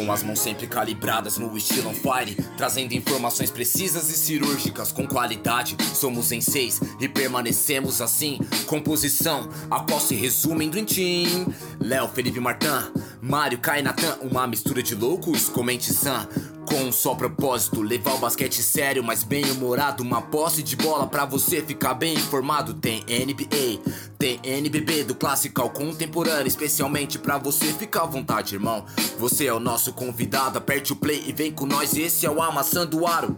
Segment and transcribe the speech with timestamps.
[0.00, 5.06] Com as mãos sempre calibradas no estilo on fire, trazendo informações precisas e cirúrgicas com
[5.06, 5.76] qualidade.
[5.94, 8.38] Somos em seis e permanecemos assim.
[8.66, 11.54] Composição, a qual se resume em Dream Team.
[11.78, 16.26] Léo, Felipe Martin, Mário, Kai, Natan, uma mistura de loucos, comente Sam.
[16.70, 20.04] Com um só propósito, levar o basquete sério, mas bem humorado.
[20.04, 22.74] Uma posse de bola pra você ficar bem informado.
[22.74, 23.82] Tem NBA,
[24.16, 26.46] tem NBB, do clássico ao contemporâneo.
[26.46, 28.86] Especialmente pra você ficar à vontade, irmão.
[29.18, 31.96] Você é o nosso convidado, aperte o play e vem com nós.
[31.96, 33.36] Esse é o Amassando Aro.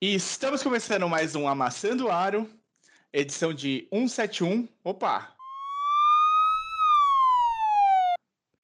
[0.00, 2.50] E estamos começando mais um Amassando Aro,
[3.12, 4.68] edição de 171.
[4.82, 5.32] Opa!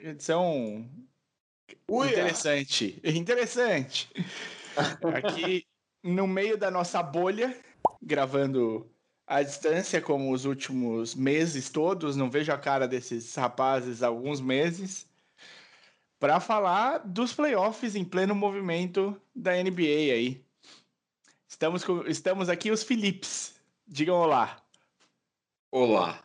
[0.01, 0.85] Edição
[1.89, 2.11] Uia.
[2.11, 3.01] Interessante.
[3.05, 4.11] Interessante.
[5.15, 5.67] Aqui
[6.03, 7.59] no meio da nossa bolha,
[8.03, 8.91] gravando
[9.27, 14.41] à distância, como os últimos meses todos, não vejo a cara desses rapazes há alguns
[14.41, 15.07] meses,
[16.19, 20.45] para falar dos playoffs em pleno movimento da NBA aí.
[21.47, 23.61] Estamos, com, estamos aqui os Philips.
[23.87, 24.63] Digam olá.
[25.71, 26.23] Olá.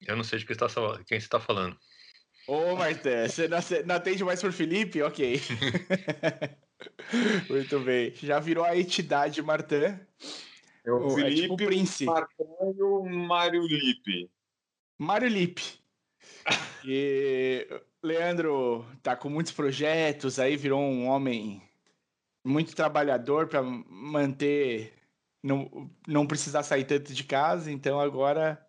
[0.00, 0.68] Eu não sei de quem, está,
[1.06, 1.78] quem você está falando.
[2.48, 3.46] Ô, Marté, você
[3.84, 5.02] não atende mais por Felipe?
[5.02, 5.38] Ok.
[7.50, 8.10] Muito bem.
[8.14, 10.00] Já virou a entidade Martã.
[10.82, 12.06] É o Felipe, é tipo o Prince.
[12.06, 14.30] Martã e o Mário Lipe.
[14.98, 15.62] Mário Lipe.
[16.86, 17.68] E
[18.02, 21.60] Leandro tá com muitos projetos, aí virou um homem
[22.42, 24.94] muito trabalhador para manter,
[25.42, 28.64] não, não precisar sair tanto de casa, então agora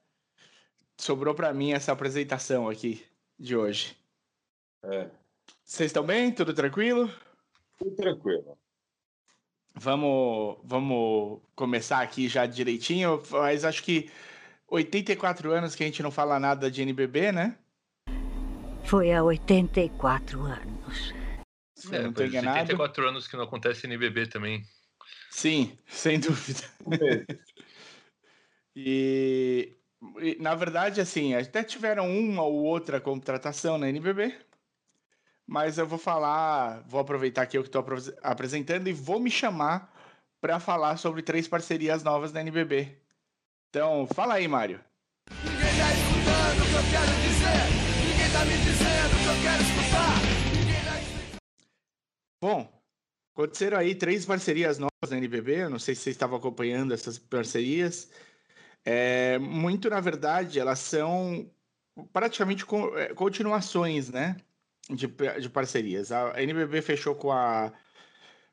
[0.97, 3.08] sobrou para mim essa apresentação aqui
[3.39, 3.95] de hoje.
[4.83, 5.09] É.
[5.63, 6.31] Vocês estão bem?
[6.31, 7.09] Tudo tranquilo?
[7.77, 8.57] Tudo tranquilo.
[9.75, 14.11] Vamos, vamos começar aqui já direitinho, mas acho que
[14.67, 17.57] 84 anos que a gente não fala nada de NBB, né?
[18.83, 21.13] Foi há 84 anos.
[21.75, 22.59] Se é, não tô enganado.
[22.59, 24.63] 84 anos que não acontece NBB também.
[25.31, 26.67] Sim, sem dúvida.
[28.75, 29.68] e
[30.39, 34.35] na verdade, assim, até tiveram uma ou outra contratação na NBB,
[35.47, 37.83] mas eu vou falar, vou aproveitar que eu que estou
[38.21, 39.91] apresentando e vou me chamar
[40.39, 42.95] para falar sobre três parcerias novas da NBB.
[43.69, 44.79] Então, fala aí, Mário.
[45.43, 47.89] Ninguém tá escutando o que eu quero dizer.
[48.09, 49.89] Ninguém tá me dizendo o que eu quero escutar.
[49.99, 51.39] Tá...
[52.41, 52.81] Bom,
[53.33, 55.63] aconteceram aí três parcerias novas na NBB.
[55.63, 58.09] Eu não sei se vocês estavam acompanhando essas parcerias.
[58.85, 61.49] É, muito, na verdade, elas são
[62.13, 64.37] praticamente é, continuações, né?
[64.89, 66.11] De, de parcerias.
[66.11, 67.71] A NBB fechou com, a,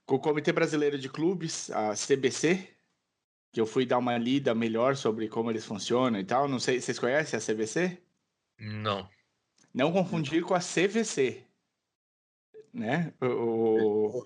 [0.05, 2.69] com o Comitê Brasileiro de Clubes, a CBC,
[3.53, 6.47] que eu fui dar uma lida melhor sobre como eles funcionam e tal.
[6.47, 7.99] Não sei, vocês conhecem a CBC?
[8.59, 9.09] Não.
[9.73, 11.43] Não confundir com a CVC,
[12.73, 13.13] né?
[13.21, 14.25] O,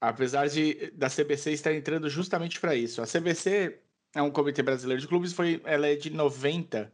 [0.00, 3.02] apesar de da CBC estar entrando justamente para isso.
[3.02, 3.80] A CBC
[4.14, 6.92] é um comitê brasileiro de clubes, foi, ela é de 90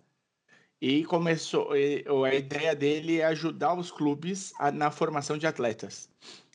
[0.81, 1.77] e começou.
[1.77, 6.09] E, a ideia dele é ajudar os clubes a, na formação de atletas.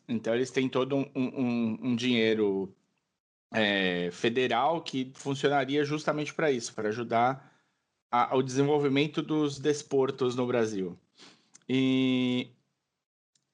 [0.07, 2.73] Então eles têm todo um, um, um dinheiro
[3.51, 7.51] é, federal que funcionaria justamente para isso, para ajudar
[8.11, 10.97] a, ao desenvolvimento dos desportos no Brasil.
[11.67, 12.49] E,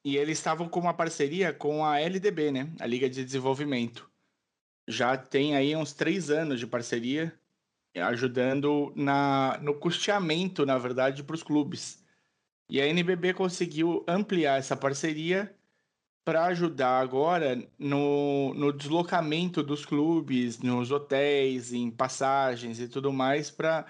[0.03, 2.73] e eles estavam com uma parceria com a LDB, né?
[2.79, 4.09] A Liga de Desenvolvimento
[4.87, 7.33] já tem aí uns três anos de parceria,
[7.95, 12.03] ajudando na, no custeamento, na verdade, para os clubes.
[12.69, 15.55] E a NBB conseguiu ampliar essa parceria
[16.25, 23.51] para ajudar agora no, no deslocamento dos clubes, nos hotéis, em passagens e tudo mais,
[23.51, 23.85] para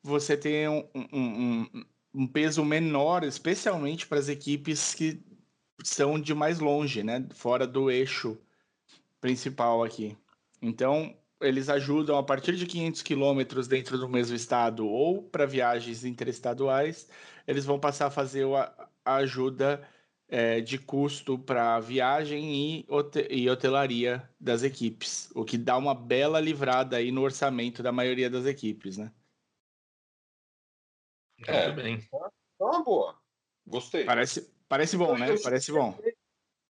[0.00, 1.84] você ter um, um, um,
[2.14, 5.20] um peso menor, especialmente para as equipes que
[5.82, 7.26] são de mais longe, né?
[7.34, 8.38] Fora do eixo
[9.20, 10.16] principal aqui.
[10.60, 16.04] Então, eles ajudam a partir de 500 quilômetros dentro do mesmo estado ou para viagens
[16.04, 17.08] interestaduais,
[17.46, 19.88] eles vão passar a fazer a, ajuda
[20.28, 22.86] é, de custo para viagem e,
[23.30, 28.28] e hotelaria das equipes, o que dá uma bela livrada aí no orçamento da maioria
[28.30, 29.10] das equipes, né?
[31.46, 32.08] É, Muito bem.
[32.60, 33.18] É uma boa.
[33.66, 34.04] Gostei.
[34.04, 35.26] Parece, parece bom, né?
[35.42, 35.98] Parece bom.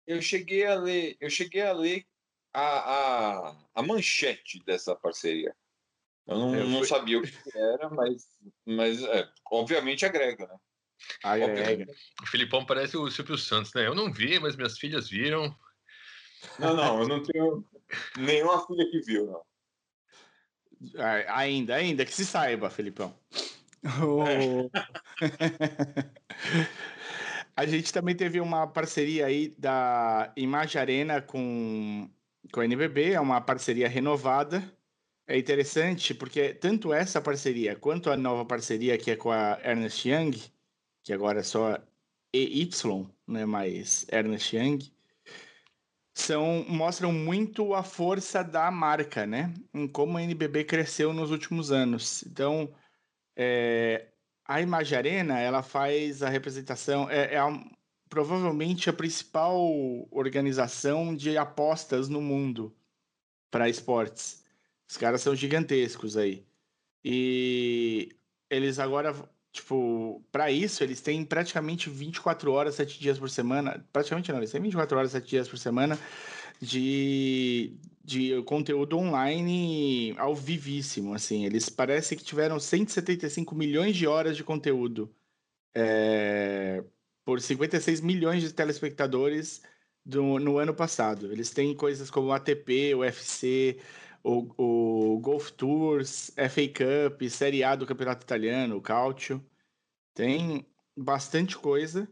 [0.07, 2.07] Eu cheguei a ler, eu cheguei a ler
[2.59, 5.55] a, a, a manchete dessa parceria.
[6.27, 8.29] Eu não, eu não sabia o que era, mas,
[8.67, 10.57] mas é, obviamente agrega, né?
[11.25, 11.87] Agrega.
[12.23, 13.87] O Filipão parece o Silvio Santos, né?
[13.87, 15.57] Eu não vi, mas minhas filhas viram.
[16.59, 17.65] Não, não, eu não tenho
[18.17, 19.43] nenhuma filha que viu, não.
[21.29, 23.19] Ainda, ainda, que se saiba, Filipão.
[23.83, 23.89] É.
[27.59, 32.09] A gente também teve uma parceria aí da Imagem Arena com,
[32.53, 34.63] com a NBB, é uma parceria renovada.
[35.27, 40.09] É interessante porque tanto essa parceria quanto a nova parceria que é com a Ernest
[40.09, 40.33] Young,
[41.03, 41.79] que agora é só
[42.33, 42.71] EY,
[43.27, 44.79] não é mais Ernest Young,
[46.15, 49.55] são, mostram muito a força da marca, né?
[49.73, 52.25] Em como a NBB cresceu nos últimos anos.
[52.25, 52.75] Então,
[53.37, 54.09] é,
[54.45, 57.39] a Imagem Arena, ela faz a representação, é, é
[58.09, 59.59] provavelmente a principal
[60.11, 62.75] organização de apostas no mundo
[63.51, 64.45] para esportes.
[64.89, 66.47] Os caras são gigantescos aí.
[67.05, 68.11] E
[68.51, 69.15] eles agora
[69.51, 73.85] Tipo, para isso, eles têm praticamente 24 horas, 7 dias por semana.
[73.93, 75.99] Praticamente não, eles têm 24 horas, 7 dias por semana
[76.61, 77.73] de,
[78.05, 81.45] de conteúdo online ao vivíssimo, assim.
[81.45, 85.13] Eles parece que tiveram 175 milhões de horas de conteúdo
[85.75, 86.85] é,
[87.29, 89.61] por 56 milhões de telespectadores
[90.03, 91.31] do, no ano passado.
[91.31, 93.79] Eles têm coisas como ATP, UFC,
[94.25, 99.45] o, o Golf Tours, FA Cup, Série A do Campeonato Italiano, o Calcio.
[100.15, 100.67] Tem
[100.97, 102.09] bastante coisa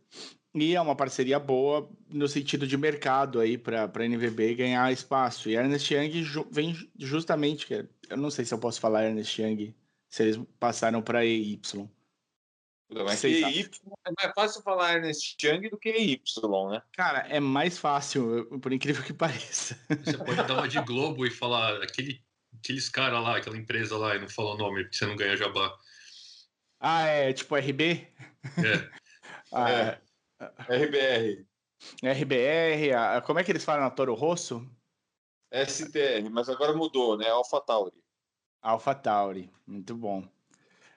[0.55, 5.49] e é uma parceria boa no sentido de mercado aí para a NVB ganhar espaço.
[5.49, 7.73] E a Ernest Young ju vem justamente,
[8.11, 9.75] eu não sei se eu posso falar Ernest Young,
[10.11, 11.59] se eles passaram para EY.
[12.89, 13.71] Mas que EY
[14.07, 16.23] é mais fácil falar Ernest Young do que EY,
[16.71, 16.83] né?
[16.93, 19.79] Cara, é mais fácil, por incrível que pareça.
[20.05, 22.25] Você pode dar uma de Globo e falar aquele,
[22.59, 25.37] aqueles caras lá, aquela empresa lá, e não falar o nome, porque você não ganha
[25.37, 25.77] jabá.
[26.79, 28.07] Ah, é tipo RB?
[28.59, 28.91] É.
[29.53, 30.01] ah, é.
[30.69, 31.47] RBR.
[32.03, 34.69] RBR, a, como é que eles falam na Toro Rosso?
[35.53, 37.29] STR, mas agora mudou, né?
[37.29, 37.97] Alpha Tauri.
[38.63, 40.29] Alpha Tauri, muito bom.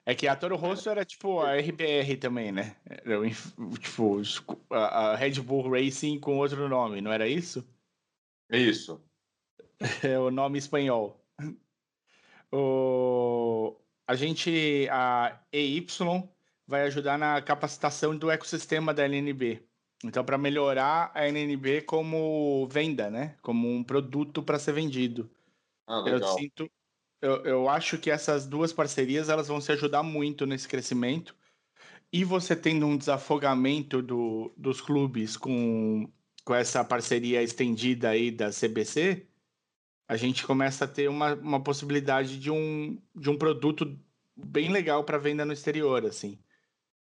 [0.04, 2.76] É que a Toro Rosso era tipo a RBR também, né?
[2.86, 3.18] Era,
[3.78, 4.20] tipo
[4.70, 7.66] a, Red Bull Racing com outro nome, não era isso?
[8.50, 9.02] É isso.
[10.04, 11.18] É o nome espanhol.
[12.52, 13.76] O,
[14.06, 15.86] a gente, a EY
[16.66, 19.62] vai ajudar na capacitação do ecossistema da LNB.
[20.04, 23.36] Então, para melhorar a LNB como venda, né?
[23.42, 25.30] Como um produto para ser vendido.
[25.86, 26.20] Ah, legal.
[26.20, 26.70] Eu sinto,
[27.20, 31.34] eu, eu acho que essas duas parcerias elas vão se ajudar muito nesse crescimento.
[32.12, 36.10] E você tendo um desafogamento do, dos clubes com,
[36.44, 39.26] com essa parceria estendida aí da CBC,
[40.08, 43.96] a gente começa a ter uma, uma possibilidade de um, de um produto
[44.36, 46.38] bem legal para venda no exterior, assim.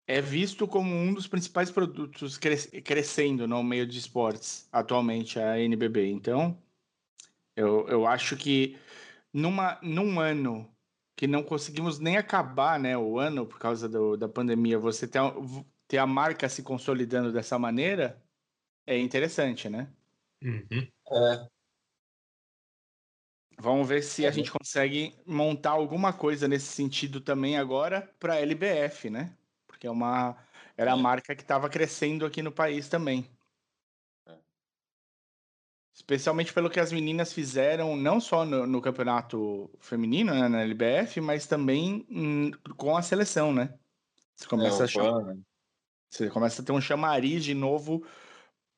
[0.07, 5.59] É visto como um dos principais produtos cres crescendo no meio de esportes atualmente, a
[5.61, 6.11] NBB.
[6.11, 6.57] Então,
[7.57, 8.77] eu, eu acho que
[9.35, 10.73] numa, num ano
[11.17, 15.21] que não conseguimos nem acabar né, o ano por causa do, da pandemia, você ter,
[15.89, 18.23] ter a marca se consolidando dessa maneira
[18.87, 19.93] é interessante, né?
[20.43, 20.89] Uhum.
[21.11, 21.49] É.
[23.59, 28.41] Vamos ver se a gente consegue montar alguma coisa nesse sentido também agora para a
[28.41, 29.37] LBF, né?
[29.67, 30.37] Porque é uma
[30.77, 33.29] era a marca que estava crescendo aqui no país também.
[35.95, 41.21] Especialmente pelo que as meninas fizeram, não só no, no campeonato feminino, né, na LBF,
[41.21, 43.73] mas também hum, com a seleção, né?
[44.35, 45.37] Você começa, é, a chamar,
[46.11, 48.05] você começa a ter um chamariz de novo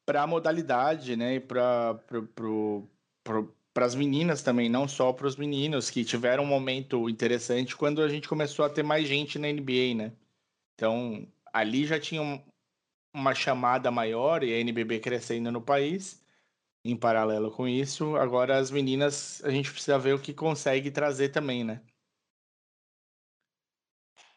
[0.05, 1.37] para a modalidade, né?
[1.37, 1.99] E para
[3.77, 8.09] as meninas também, não só para os meninos, que tiveram um momento interessante quando a
[8.11, 10.13] gente começou a ter mais gente na NBA, né?
[10.75, 12.45] Então, ali já tinha um,
[13.15, 16.26] uma chamada maior e a NBB crescendo no país
[16.91, 18.17] em paralelo com isso.
[18.17, 21.83] Agora as meninas, a gente precisa ver o que consegue trazer também, né?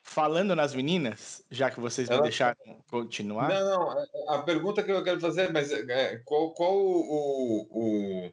[0.02, 2.58] Falando nas meninas, já que vocês me deixaram
[2.90, 3.48] continuar.
[3.50, 8.32] Não, não, é, a pergunta que eu quero fazer, mas é, qual, qual o, o,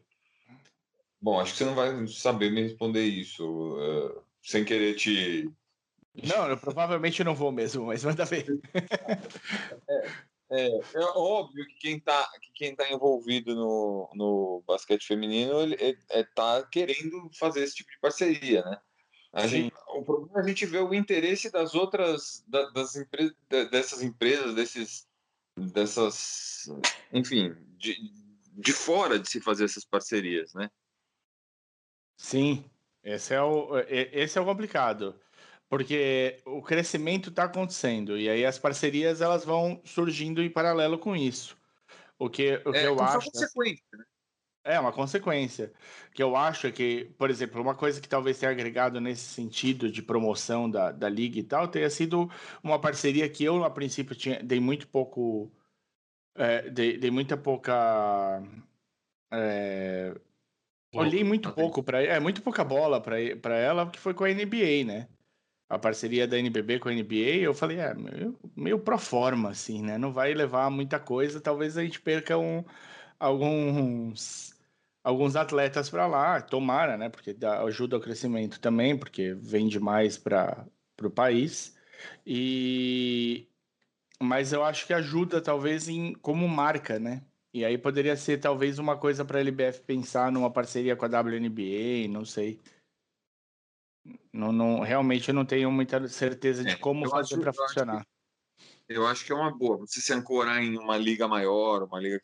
[1.21, 5.51] Bom, acho que você não vai saber me responder isso, uh, sem querer te.
[6.15, 8.47] Não, eu provavelmente não vou mesmo, mas manda ver.
[9.91, 10.11] é,
[10.51, 15.77] é, é óbvio que quem está que quem tá envolvido no, no basquete feminino ele,
[15.81, 18.81] ele, é, tá querendo fazer esse tipo de parceria, né?
[19.33, 23.37] A gente, o problema é a gente ver o interesse das outras da, das empresas
[23.49, 25.09] dessas empresas desses
[25.57, 26.71] dessas
[27.13, 27.97] enfim de,
[28.53, 30.71] de fora de se fazer essas parcerias, né?
[32.17, 32.71] Sim,
[33.03, 35.21] esse é o esse é o complicado
[35.69, 41.17] porque o crescimento está acontecendo e aí as parcerias elas vão surgindo em paralelo com
[41.17, 41.57] isso.
[42.19, 43.31] O que, o que é, eu acho.
[43.31, 44.05] Consequência, né?
[44.65, 45.73] É uma consequência.
[46.13, 49.91] Que eu acho é que, por exemplo, uma coisa que talvez tenha agregado nesse sentido
[49.91, 52.29] de promoção da, da liga e tal, tenha sido
[52.65, 55.53] uma parceria que eu, a princípio, tinha, dei muito pouco
[56.35, 58.43] É, dei, dei muita pouca.
[59.33, 60.15] É,
[60.95, 64.85] olhei muito pouco para é muito pouca bola para ela, que foi com a NBA,
[64.85, 65.09] né?
[65.69, 69.83] A parceria da NBB com a NBA, eu falei, é, meio, meio pro forma, assim,
[69.83, 69.99] né?
[69.99, 72.65] Não vai levar muita coisa, talvez a gente perca um,
[73.19, 74.55] alguns
[75.05, 77.09] alguns atletas para lá, tomara, né?
[77.09, 80.67] Porque dá, ajuda ao crescimento também, porque vende mais para
[81.03, 81.77] o país.
[82.27, 83.49] E
[84.21, 87.25] mas eu acho que ajuda talvez em como marca, né?
[87.53, 91.09] E aí poderia ser talvez uma coisa para a LBF pensar numa parceria com a
[91.09, 92.61] WNBA, não sei.
[94.33, 97.97] Não, não, realmente eu não tenho muita certeza de é, como fazer para funcionar.
[97.97, 98.07] Acho
[98.87, 99.79] que, eu acho que é uma boa.
[99.79, 102.21] Você se ancorar em uma liga maior, uma liga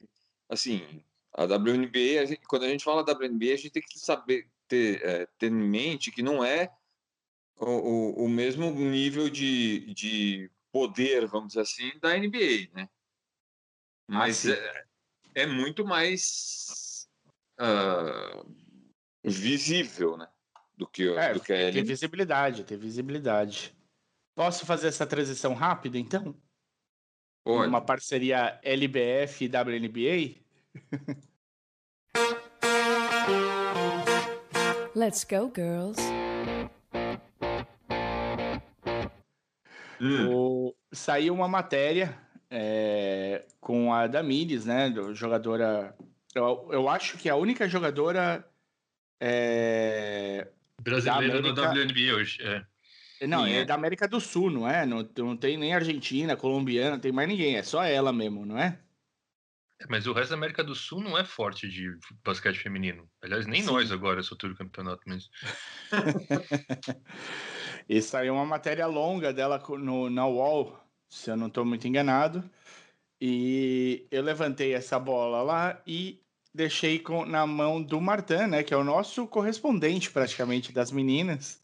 [0.48, 4.48] assim, a WNBA, a gente, quando a gente fala WNBA, a gente tem que saber
[4.68, 6.70] ter, é, ter em mente que não é
[7.56, 12.88] o, o, o mesmo nível de, de poder, vamos dizer assim, da NBA, né?
[14.08, 17.08] Mas ah, é, é, muito mais
[17.60, 18.46] uh,
[19.22, 20.28] visível, né?
[20.82, 23.72] Do que, é, do que a Tem visibilidade, tem visibilidade.
[24.34, 26.34] Posso fazer essa transição rápida, então?
[27.44, 27.68] Pode.
[27.68, 30.42] Uma parceria LBF e WNBA?
[34.96, 36.02] Let's go, girls.
[40.00, 40.34] Hum.
[40.34, 42.18] O, saiu uma matéria
[42.50, 44.92] é, com a Damires, né?
[45.12, 45.96] Jogadora.
[46.34, 48.44] Eu, eu acho que a única jogadora.
[49.20, 50.48] É,
[50.82, 51.72] Brasileira América...
[51.72, 52.42] no WNBA hoje.
[52.42, 53.26] É.
[53.26, 54.84] Não, é, é da América do Sul, não é?
[54.84, 57.56] Não, não tem nem Argentina, colombiana, não tem mais ninguém.
[57.56, 58.78] É só ela mesmo, não é?
[59.80, 63.08] é mas o resto da América do Sul não é forte de basquete feminino.
[63.22, 63.68] Aliás, nem Sim.
[63.68, 65.30] nós agora, altura do campeonato mesmo.
[67.88, 72.48] E saiu uma matéria longa dela no, na UOL, se eu não estou muito enganado.
[73.20, 76.21] E eu levantei essa bola lá e
[76.54, 81.60] deixei com, na mão do Martin, né, que é o nosso correspondente praticamente das meninas.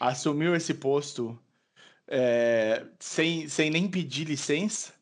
[0.00, 1.38] Assumiu esse posto
[2.08, 4.92] é, sem, sem nem pedir licença.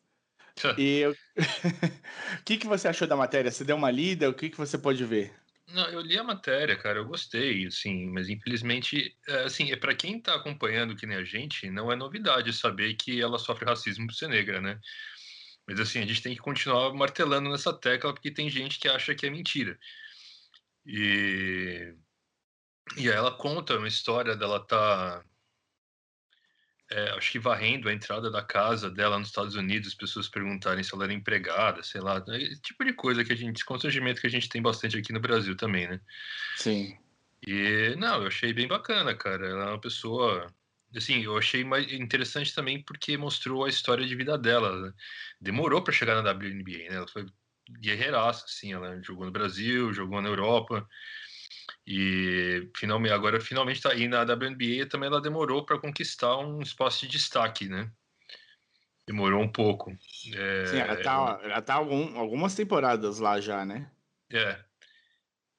[0.77, 1.05] e
[2.39, 3.51] o que, que você achou da matéria?
[3.51, 4.29] Você deu uma lida?
[4.29, 5.33] O que, que você pode ver?
[5.73, 9.95] Não, eu li a matéria, cara, eu gostei, assim, mas infelizmente, é, assim, é para
[9.95, 14.05] quem tá acompanhando que nem a gente, não é novidade saber que ela sofre racismo
[14.05, 14.79] por ser negra, né?
[15.67, 19.15] Mas assim, a gente tem que continuar martelando nessa tecla porque tem gente que acha
[19.15, 19.79] que é mentira.
[20.85, 21.95] E
[22.97, 25.23] e aí ela conta uma história dela tá
[26.91, 30.83] é, acho que varrendo a entrada da casa dela nos Estados Unidos, as pessoas perguntarem
[30.83, 34.27] se ela era empregada, sei lá, esse tipo de coisa que a gente, constrangimento que
[34.27, 36.01] a gente tem bastante aqui no Brasil também, né?
[36.57, 36.97] Sim.
[37.47, 39.47] E, não, eu achei bem bacana, cara.
[39.47, 40.53] Ela é uma pessoa.
[40.95, 44.79] Assim, eu achei mais interessante também porque mostrou a história de vida dela.
[44.81, 44.93] Né?
[45.39, 46.95] Demorou para chegar na WNBA, né?
[46.95, 47.25] Ela foi
[47.79, 48.73] guerreiraça, assim.
[48.73, 50.87] Ela jogou no Brasil, jogou na Europa.
[51.85, 57.01] E finalmente, agora finalmente está aí na WNBA também ela demorou para conquistar um espaço
[57.01, 57.91] de destaque, né?
[59.07, 59.91] Demorou um pouco.
[60.33, 63.91] É, Sim, ela tá, ela tá algum, algumas temporadas lá já, né?
[64.31, 64.63] É.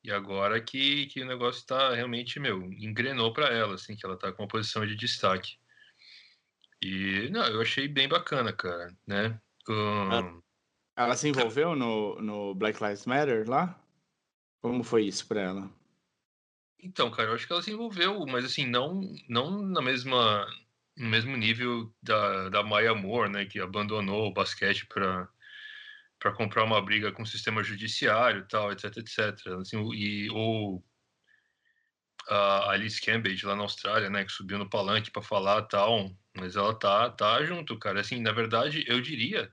[0.05, 4.19] E agora que, que o negócio está realmente, meu, engrenou para ela, assim, que ela
[4.19, 5.57] tá com uma posição de destaque.
[6.83, 9.41] E, não, eu achei bem bacana, cara, né?
[9.69, 10.13] Um...
[10.13, 10.43] Ela,
[10.97, 13.81] ela se envolveu no, no Black Lives Matter lá?
[14.61, 15.71] Como foi isso para ela?
[16.83, 20.45] Então, cara, eu acho que ela se envolveu, mas assim, não, não na mesma,
[20.97, 25.29] no mesmo nível da, da Maya Moore, né, que abandonou o basquete para
[26.23, 29.49] para comprar uma briga com o sistema judiciário, tal, etc, etc.
[29.61, 30.85] Assim, e ou
[32.29, 36.55] a Alice Cambridge lá na Austrália, né, que subiu no palanque para falar, tal, mas
[36.55, 38.01] ela tá tá junto, cara.
[38.01, 39.51] Assim, na verdade, eu diria,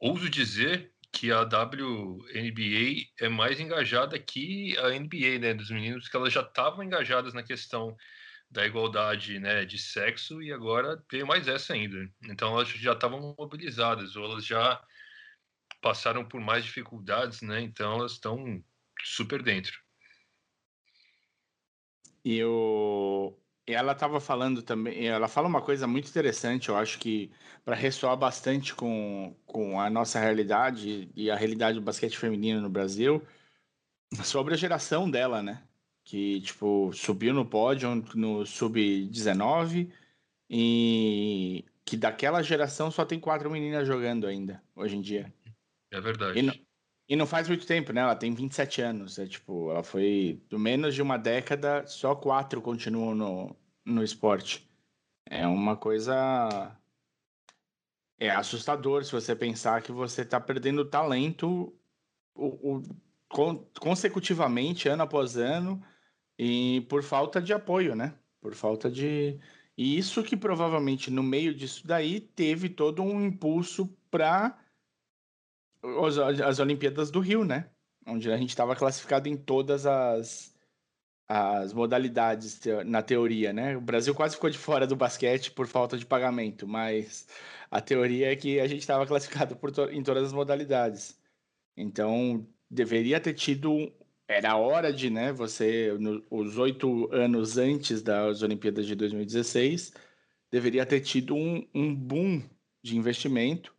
[0.00, 6.16] ouso dizer que a WNBA é mais engajada que a NBA, né, dos meninos, porque
[6.16, 7.94] elas já estavam engajadas na questão
[8.50, 11.98] da igualdade, né, de sexo e agora veio mais essa ainda.
[12.22, 14.82] Então elas já estavam mobilizadas ou elas já
[15.80, 17.60] passaram por mais dificuldades, né?
[17.60, 18.62] Então elas estão
[19.02, 19.78] super dentro.
[22.24, 27.32] E o ela estava falando também, ela fala uma coisa muito interessante, eu acho que
[27.64, 32.70] para ressoar bastante com, com a nossa realidade e a realidade do basquete feminino no
[32.70, 33.26] Brasil,
[34.22, 35.62] sobre a geração dela, né?
[36.04, 39.90] Que, tipo, subiu no pódio no sub-19
[40.48, 45.32] e que daquela geração só tem quatro meninas jogando ainda, hoje em dia.
[45.96, 46.38] É verdade.
[46.38, 46.54] E não,
[47.08, 48.02] e não faz muito tempo, né?
[48.02, 49.18] Ela tem 27 anos.
[49.18, 54.70] É tipo, ela foi do menos de uma década, só quatro continuam no, no esporte.
[55.24, 56.76] É uma coisa
[58.18, 61.74] é assustador se você pensar que você está perdendo talento
[62.34, 62.82] o, o,
[63.80, 65.82] consecutivamente, ano após ano,
[66.38, 68.14] e por falta de apoio, né?
[68.38, 69.40] Por falta de.
[69.78, 74.58] E isso que provavelmente no meio disso daí teve todo um impulso para
[76.44, 77.70] as Olimpíadas do Rio, né?
[78.06, 80.54] Onde a gente estava classificado em todas as,
[81.28, 83.76] as modalidades na teoria, né?
[83.76, 87.26] O Brasil quase ficou de fora do basquete por falta de pagamento, mas
[87.70, 91.20] a teoria é que a gente estava classificado to em todas as modalidades.
[91.76, 93.92] Então, deveria ter tido.
[94.28, 95.32] Era hora de, né?
[95.32, 99.92] Você, no, os oito anos antes das Olimpíadas de 2016,
[100.50, 102.42] deveria ter tido um, um boom
[102.82, 103.75] de investimento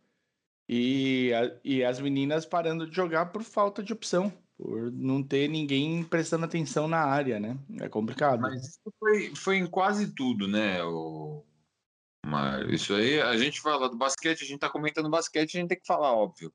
[0.68, 5.48] e, a, e as meninas parando de jogar por falta de opção, por não ter
[5.48, 7.56] ninguém prestando atenção na área, né?
[7.80, 8.40] É complicado.
[8.40, 10.82] Mas isso foi, foi em quase tudo, né?
[10.84, 11.42] O...
[12.26, 15.70] Mas isso aí, a gente fala do basquete, a gente tá comentando basquete, a gente
[15.70, 16.52] tem que falar, óbvio.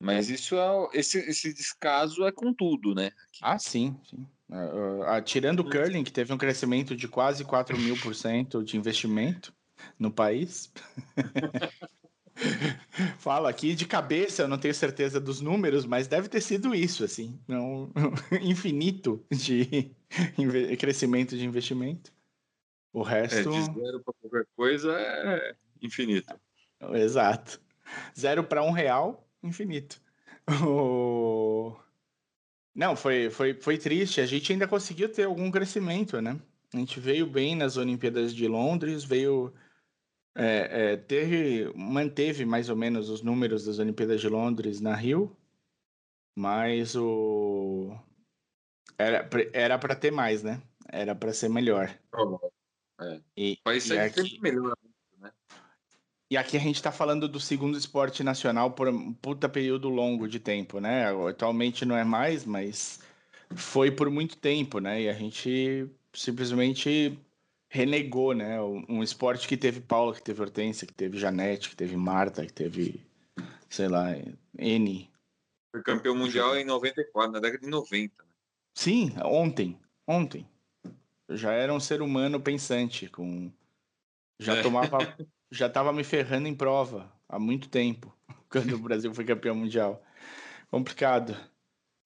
[0.00, 3.06] Mas isso é esse, esse descaso é com tudo, né?
[3.06, 3.40] Aqui.
[3.40, 4.26] Ah, sim, sim.
[4.50, 8.76] Uh, tirando o curling, que teve um crescimento de quase 4 mil por cento de
[8.76, 9.52] investimento
[9.98, 10.70] no país.
[13.18, 17.04] Falo aqui de cabeça, eu não tenho certeza dos números, mas deve ter sido isso,
[17.04, 17.92] assim, não
[18.42, 19.94] infinito de
[20.78, 22.12] crescimento de investimento.
[22.92, 23.38] O resto.
[23.38, 26.34] É, de zero para qualquer coisa é infinito.
[26.92, 27.60] Exato.
[28.18, 30.00] Zero para um real infinito.
[30.66, 31.76] O...
[32.74, 34.20] Não, foi, foi, foi triste.
[34.20, 36.36] A gente ainda conseguiu ter algum crescimento, né?
[36.74, 39.52] A gente veio bem nas Olimpíadas de Londres, veio.
[40.34, 45.36] É, é, teve, manteve mais ou menos os números das Olimpíadas de Londres na Rio,
[46.34, 47.94] mas o.
[48.98, 50.62] Era, para ter mais, né?
[50.88, 51.94] Era para ser melhor.
[53.00, 53.20] É.
[53.36, 54.40] E, Mas e aqui...
[54.40, 54.76] melhor.
[56.30, 60.26] E aqui a gente está falando do segundo esporte nacional por um puta período longo
[60.26, 61.08] de tempo, né?
[61.28, 63.00] Atualmente não é mais, mas
[63.54, 65.02] foi por muito tempo, né?
[65.02, 67.18] E a gente simplesmente
[67.72, 68.60] renegou, né?
[68.60, 72.52] Um esporte que teve Paula, que teve Hortência, que teve Janete, que teve Marta, que
[72.52, 73.00] teve,
[73.70, 74.08] sei lá,
[74.58, 75.10] N.
[75.74, 78.22] Foi campeão mundial em 94, na década de 90.
[78.22, 78.28] Né?
[78.74, 79.80] Sim, ontem.
[80.06, 80.46] Ontem.
[81.26, 83.50] Eu já era um ser humano pensante, com.
[84.38, 84.62] Já é.
[84.62, 84.98] tomava
[85.50, 88.14] já estava me ferrando em prova há muito tempo,
[88.50, 90.04] quando o Brasil foi campeão mundial.
[90.70, 91.34] Complicado.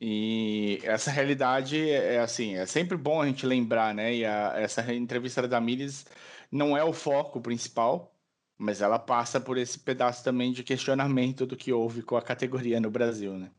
[0.00, 4.14] E essa realidade é, é assim, é sempre bom a gente lembrar, né?
[4.14, 6.04] E a, essa entrevista da Damiris
[6.50, 8.14] não é o foco principal,
[8.58, 12.78] mas ela passa por esse pedaço também de questionamento do que houve com a categoria
[12.80, 13.50] no Brasil, né?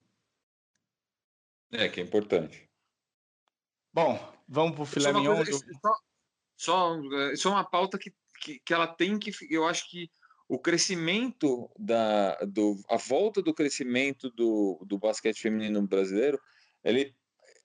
[1.71, 2.69] É, que é importante.
[3.91, 5.43] Bom, vamos para o filé mignon.
[5.43, 5.51] Do...
[5.51, 5.95] Só,
[6.55, 7.01] só,
[7.33, 9.31] isso é uma pauta que que, que ela tem que.
[9.49, 10.09] Eu acho que
[10.47, 16.39] o crescimento da do, a volta do crescimento do, do basquete feminino brasileiro
[16.83, 17.13] ele,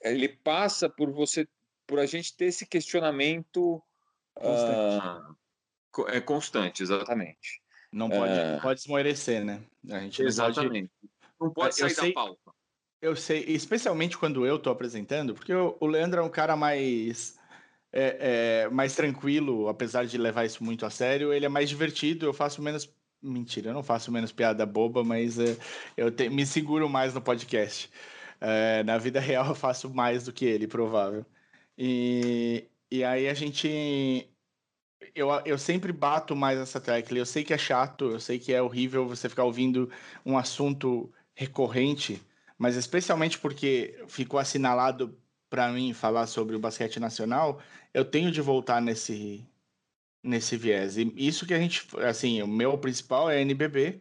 [0.01, 1.47] ele passa por você
[1.87, 3.83] por a gente ter esse questionamento
[4.35, 5.07] constante,
[5.99, 7.63] uh, é constante exatamente.
[7.93, 9.63] Não pode uh, pode esmorecer né?
[9.91, 10.91] A gente não exatamente.
[11.01, 12.53] Pode, não pode sair sei, da pauta.
[13.01, 17.39] Eu sei especialmente quando eu estou apresentando porque o, o Leandro é um cara mais
[17.93, 21.33] é, é, mais tranquilo, apesar de levar isso muito a sério.
[21.33, 22.93] Ele é mais divertido, eu faço menos.
[23.23, 25.57] Mentira, eu não faço menos piada boba, mas é,
[25.97, 27.91] eu te, me seguro mais no podcast.
[28.41, 31.25] É, na vida real eu faço mais do que ele, provável.
[31.79, 34.29] E, e aí a gente.
[35.15, 37.19] Eu, eu sempre bato mais essa tecla.
[37.19, 39.91] Eu sei que é chato, eu sei que é horrível você ficar ouvindo
[40.25, 42.23] um assunto recorrente,
[42.59, 45.19] mas especialmente porque ficou assinalado
[45.53, 47.61] para mim falar sobre o basquete nacional,
[47.93, 49.47] eu tenho de voltar nesse
[50.25, 50.97] nesse viés.
[50.97, 54.01] E isso que a gente, assim, o meu principal é NBB,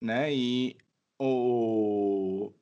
[0.00, 0.32] né?
[0.34, 0.78] E
[1.18, 2.52] o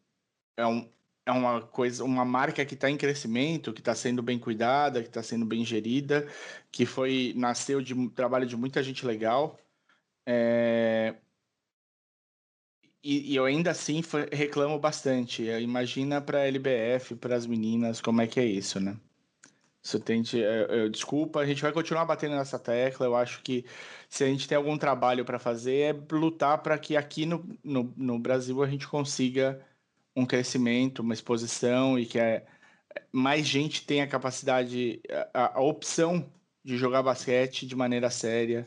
[0.56, 0.90] é, um,
[1.26, 5.08] é uma coisa, uma marca que está em crescimento, que está sendo bem cuidada, que
[5.08, 6.26] está sendo bem gerida,
[6.72, 9.58] que foi nasceu de trabalho de muita gente legal.
[10.26, 11.14] É,
[13.02, 15.44] e, e, eu ainda assim reclamo bastante.
[15.44, 18.96] Imagina para a LBF, para as meninas, como é que é isso, né?
[20.04, 23.06] Tem eu, eu, desculpa, a gente vai continuar batendo nessa tecla.
[23.06, 23.64] Eu acho que
[24.08, 27.94] se a gente tem algum trabalho para fazer, é lutar para que aqui no, no,
[27.96, 29.64] no, Brasil a gente consiga
[30.14, 32.44] um crescimento, uma exposição e que é,
[33.12, 35.00] mais gente tenha a capacidade,
[35.32, 36.30] a, a opção
[36.64, 38.66] de jogar basquete de maneira séria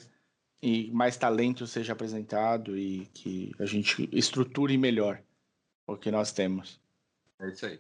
[0.61, 5.21] e mais talento seja apresentado e que a gente estruture melhor
[5.87, 6.79] o que nós temos.
[7.39, 7.79] É isso aí.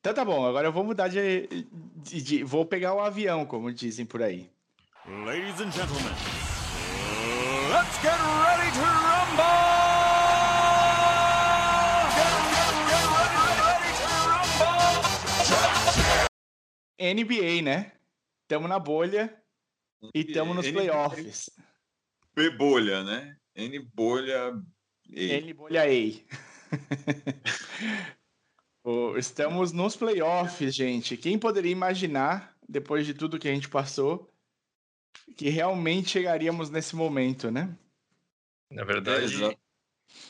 [0.00, 1.48] Então tá bom, agora eu vou mudar de,
[1.96, 4.48] de, de Vou pegar o avião, como dizem por aí.
[5.06, 6.12] Ladies and gentlemen,
[7.70, 9.88] Let's get ready to rumble!
[16.98, 17.92] NBA, né?
[18.46, 19.34] Tamo na bolha
[20.14, 21.50] e tamo nos playoffs.
[22.34, 23.36] B bolha, né?
[23.54, 24.52] N bolha.
[25.08, 25.32] E.
[25.32, 26.24] N bolha E.
[29.18, 31.16] Estamos nos playoffs, gente.
[31.16, 34.32] Quem poderia imaginar, depois de tudo que a gente passou,
[35.36, 37.76] que realmente chegaríamos nesse momento, né?
[38.70, 39.56] Na verdade, é,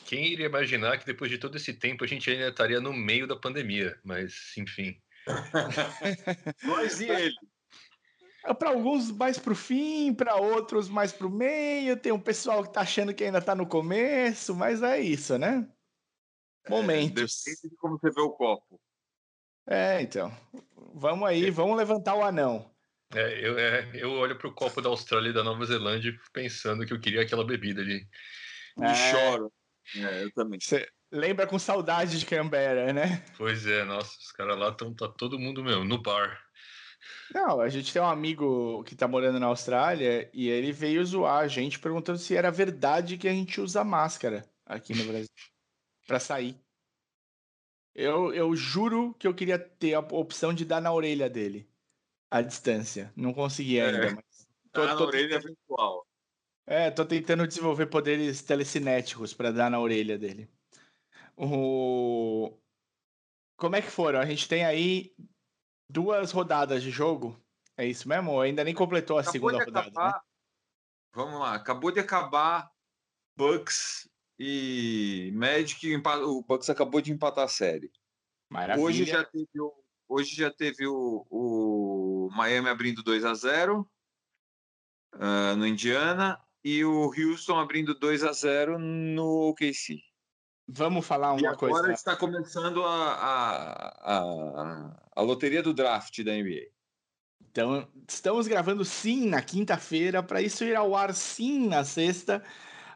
[0.07, 3.26] quem iria imaginar que depois de todo esse tempo a gente ainda estaria no meio
[3.26, 3.98] da pandemia?
[4.04, 5.00] Mas, enfim.
[6.64, 7.35] Nós e ele.
[8.44, 11.96] É para alguns mais para o fim, para outros mais para o meio.
[11.96, 15.68] Tem um pessoal que está achando que ainda está no começo, mas é isso, né?
[16.64, 17.46] É, Momentos.
[17.46, 18.81] É, depende de como você vê o copo.
[19.66, 20.33] É, então.
[20.94, 22.70] Vamos aí, vamos levantar o anão.
[23.14, 26.87] É, eu, é, eu olho para o copo da Austrália e da Nova Zelândia pensando
[26.87, 28.07] que eu queria aquela bebida ali.
[28.79, 28.94] E é...
[28.94, 29.53] choro.
[29.96, 30.61] É, eu também.
[30.61, 33.24] Cê lembra com saudade de Canberra, né?
[33.37, 36.38] Pois é, nossa, os caras lá estão tá todo mundo meu, no bar.
[37.33, 41.44] Não, a gente tem um amigo que tá morando na Austrália e ele veio zoar
[41.44, 45.29] a gente perguntando se era verdade que a gente usa máscara aqui no Brasil
[46.07, 46.59] para sair.
[47.94, 51.68] Eu, eu juro que eu queria ter a opção de dar na orelha dele
[52.31, 53.12] à distância.
[53.16, 55.57] Não consegui ainda, é, mas tô, dar tô na orelha tentando...
[55.57, 56.07] virtual.
[56.66, 60.49] É, tô tentando desenvolver poderes telecinéticos para dar na orelha dele.
[61.37, 62.57] O...
[63.57, 64.21] Como é que foram?
[64.21, 65.12] A gente tem aí
[65.88, 67.40] duas rodadas de jogo.
[67.77, 68.40] É isso mesmo?
[68.40, 69.88] Ainda nem completou a acabou segunda rodada.
[69.88, 70.12] Acabar...
[70.12, 70.20] Né?
[71.14, 72.70] Vamos lá, acabou de acabar
[73.37, 75.96] Bucks e Magic.
[75.96, 77.90] O Bucks acabou de empatar a série.
[78.48, 78.85] Maravilha.
[78.85, 79.72] Hoje já teve o,
[80.09, 83.88] hoje já teve o, o Miami abrindo 2 a 0 uh,
[85.20, 90.03] ah, no Indiana e o Houston abrindo 2 a 0 no OKC.
[90.68, 91.78] Vamos falar uma e coisa.
[91.78, 96.66] Agora está começando a, a, a, a loteria do draft da NBA.
[97.50, 102.44] Então, estamos gravando sim na quinta-feira, para isso ir ao ar sim na sexta.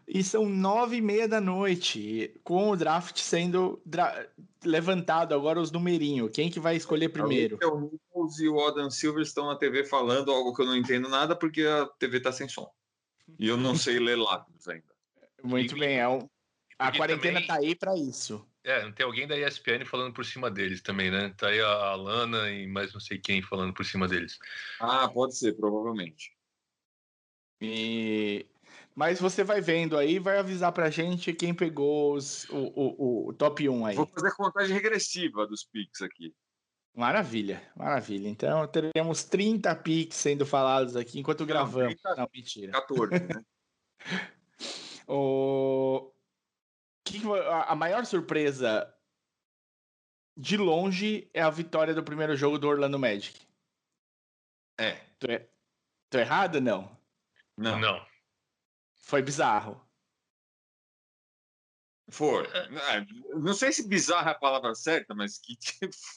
[0.07, 4.29] E são nove e meia da noite, com o draft sendo dra
[4.65, 6.31] levantado agora os numerinhos.
[6.33, 7.59] Quem que vai escolher primeiro?
[7.63, 11.09] O Nichols e o Adam Silver estão na TV falando algo que eu não entendo
[11.09, 12.71] nada, porque a TV está sem som.
[13.39, 14.93] E eu não sei ler lábios ainda.
[15.43, 16.29] Muito bem, é um,
[16.89, 17.47] a quarentena também...
[17.47, 18.47] tá aí para isso.
[18.65, 21.35] É, tem alguém da ESPN falando por cima deles também, né?
[21.37, 24.39] Tá aí a Alana e mais não sei quem falando por cima deles.
[24.79, 26.33] Ah, pode ser, provavelmente.
[27.61, 28.47] E...
[28.95, 33.33] Mas você vai vendo aí, vai avisar pra gente quem pegou os, o, o, o
[33.33, 33.97] top 1 aí.
[33.97, 36.35] Vou fazer a contagem regressiva dos picks aqui.
[36.95, 38.29] Maravilha, maravilha.
[38.29, 41.95] Então teremos 30 picks sendo falados aqui enquanto não, gravamos.
[41.95, 42.73] 30, não, mentira.
[42.73, 43.45] 14, né?
[45.09, 46.12] o
[47.05, 47.21] que
[47.69, 48.93] a maior surpresa
[50.37, 53.47] de longe é a vitória do primeiro jogo do Orlando Magic.
[54.79, 54.93] É.
[55.19, 55.49] Tô, é...
[56.09, 56.61] Tô errado?
[56.61, 56.97] Não.
[57.57, 57.79] Não.
[57.79, 58.07] Não.
[58.97, 59.81] Foi bizarro.
[62.11, 62.47] Foi.
[62.47, 65.57] É, não sei se bizarro é a palavra certa, mas que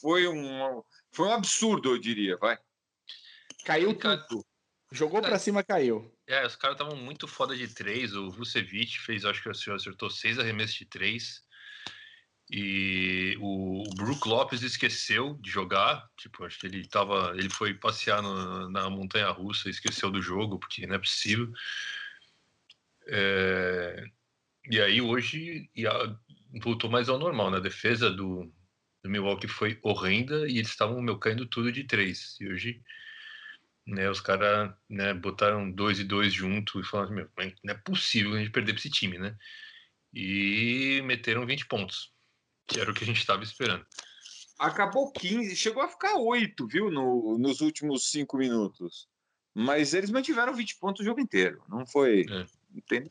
[0.00, 2.58] foi um, foi um absurdo, eu diria, vai.
[3.64, 3.96] Caiu
[4.28, 4.44] tudo.
[4.92, 6.12] Jogou para cima, caiu.
[6.26, 8.14] É, os caras estavam muito foda de três.
[8.14, 11.44] O Vucevic fez, acho que o senhor acertou seis arremessos de três.
[12.48, 16.08] E o, o Brook Lopes esqueceu de jogar.
[16.16, 17.34] Tipo, acho que ele tava.
[17.36, 21.52] Ele foi passear no, na montanha russa e esqueceu do jogo, porque não é possível.
[23.08, 24.04] É,
[24.70, 26.16] e aí hoje e a,
[26.62, 27.50] voltou mais ao normal.
[27.50, 27.62] Na né?
[27.62, 28.52] defesa do,
[29.02, 32.36] do Milwaukee foi horrenda e eles estavam meu caindo tudo de três.
[32.40, 32.80] E hoje
[33.86, 37.30] né, os caras né, botaram dois e dois junto e falaram, meu,
[37.62, 39.36] não é possível a gente perder para esse time, né?
[40.12, 42.12] E meteram 20 pontos,
[42.66, 43.86] que era o que a gente estava esperando.
[44.58, 49.06] Acabou 15, chegou a ficar 8, viu, no, nos últimos 5 minutos.
[49.54, 51.62] Mas eles mantiveram 20 pontos o jogo inteiro.
[51.68, 52.26] Não foi.
[52.28, 52.46] É.
[52.88, 53.10] Tem...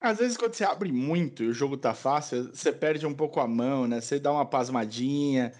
[0.00, 3.40] Às vezes, quando você abre muito e o jogo tá fácil, você perde um pouco
[3.40, 4.00] a mão, né?
[4.00, 5.52] Você dá uma pasmadinha,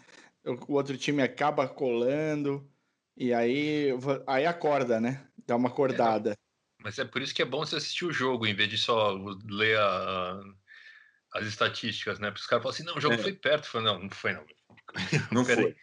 [0.68, 2.68] o outro time acaba colando.
[3.16, 3.90] E aí,
[4.26, 5.26] aí acorda, né?
[5.46, 6.32] Dá uma acordada.
[6.32, 6.36] É,
[6.82, 9.12] mas é por isso que é bom você assistir o jogo, em vez de só
[9.48, 10.40] ler a,
[11.32, 12.28] as estatísticas, né?
[12.30, 13.18] Porque os caras falam assim, não, o jogo é.
[13.18, 13.68] foi perto.
[13.68, 14.44] Falei, não, não foi não.
[15.32, 15.74] Não foi.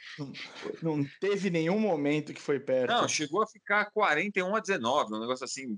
[0.81, 2.91] Não, não, teve nenhum momento que foi perto.
[2.91, 5.77] Não, chegou a ficar 41 a 19, um negócio assim.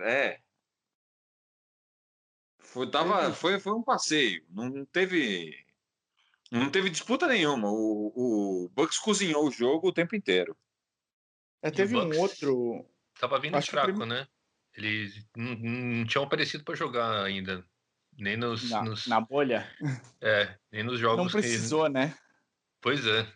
[0.00, 0.38] É.
[2.58, 4.44] Foi, tava, foi, foi um passeio.
[4.50, 5.56] Não teve
[6.52, 7.70] não teve disputa nenhuma.
[7.70, 10.54] O, o Bucks cozinhou o jogo o tempo inteiro.
[11.62, 12.84] É, teve um outro.
[13.18, 14.26] Tava vindo Acho fraco, né?
[14.74, 17.64] Eles não, não tinham aparecido para jogar ainda.
[18.18, 19.66] Nem nos na, nos, na bolha.
[20.20, 21.24] É, nem nos jogos.
[21.24, 21.90] Não precisou, que...
[21.90, 22.14] né?
[22.80, 23.26] Pois é.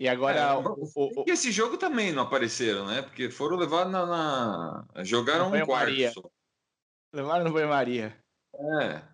[0.00, 0.38] E agora.
[0.40, 3.02] É, o, o, esse jogo também não apareceram, né?
[3.02, 4.06] Porque foram levados na.
[4.06, 5.04] na...
[5.04, 6.32] Jogaram um quarto.
[7.12, 8.16] Levaram no banho-maria.
[8.80, 9.11] É.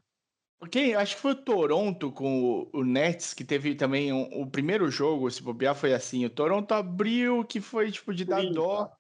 [0.67, 4.51] Quem, acho que foi o Toronto com o, o Nets, que teve também um, o
[4.51, 6.25] primeiro jogo, se bobear, foi assim.
[6.25, 8.43] O Toronto abriu, que foi tipo de 30.
[8.43, 8.93] dar dó.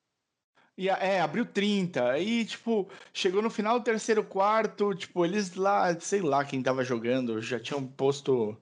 [0.77, 2.11] E, é, abriu 30.
[2.11, 6.85] Aí, tipo, chegou no final do terceiro quarto, tipo, eles lá, sei lá quem tava
[6.85, 8.57] jogando, já tinham posto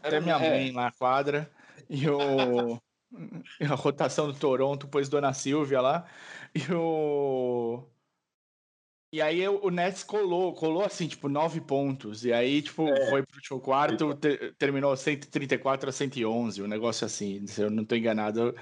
[0.00, 0.50] Era, até minha é.
[0.50, 1.50] mãe na quadra.
[1.90, 2.80] E o.
[3.60, 6.06] a rotação do Toronto pôs Dona Silvia lá.
[6.54, 7.84] E o.
[9.10, 12.26] E aí o Nets colou, colou assim, tipo, nove pontos.
[12.26, 13.08] E aí, tipo, é.
[13.08, 17.84] foi pro último quarto, te, terminou 134 a 111, um negócio assim, se eu não
[17.86, 18.40] tô enganado.
[18.40, 18.54] Eu,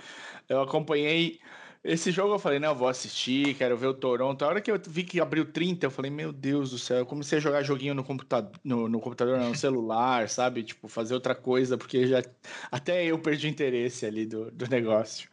[0.49, 1.41] eu acompanhei
[1.83, 4.45] esse jogo, eu falei, não, eu vou assistir, quero ver o Toronto.
[4.45, 7.07] A hora que eu vi que abriu 30, eu falei, meu Deus do céu, eu
[7.07, 10.63] comecei a jogar joguinho no computador, no, no computador, não, no celular, sabe?
[10.63, 12.23] Tipo, fazer outra coisa, porque já
[12.71, 15.29] até eu perdi interesse ali do, do negócio.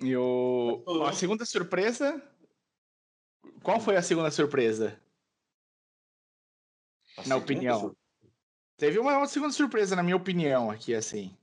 [0.00, 2.20] E o, a segunda surpresa
[3.62, 5.00] qual foi a segunda surpresa?
[7.16, 7.80] A na segunda opinião.
[7.80, 8.02] Surpresa.
[8.76, 11.36] Teve uma, uma, segunda surpresa, na minha opinião, aqui, assim.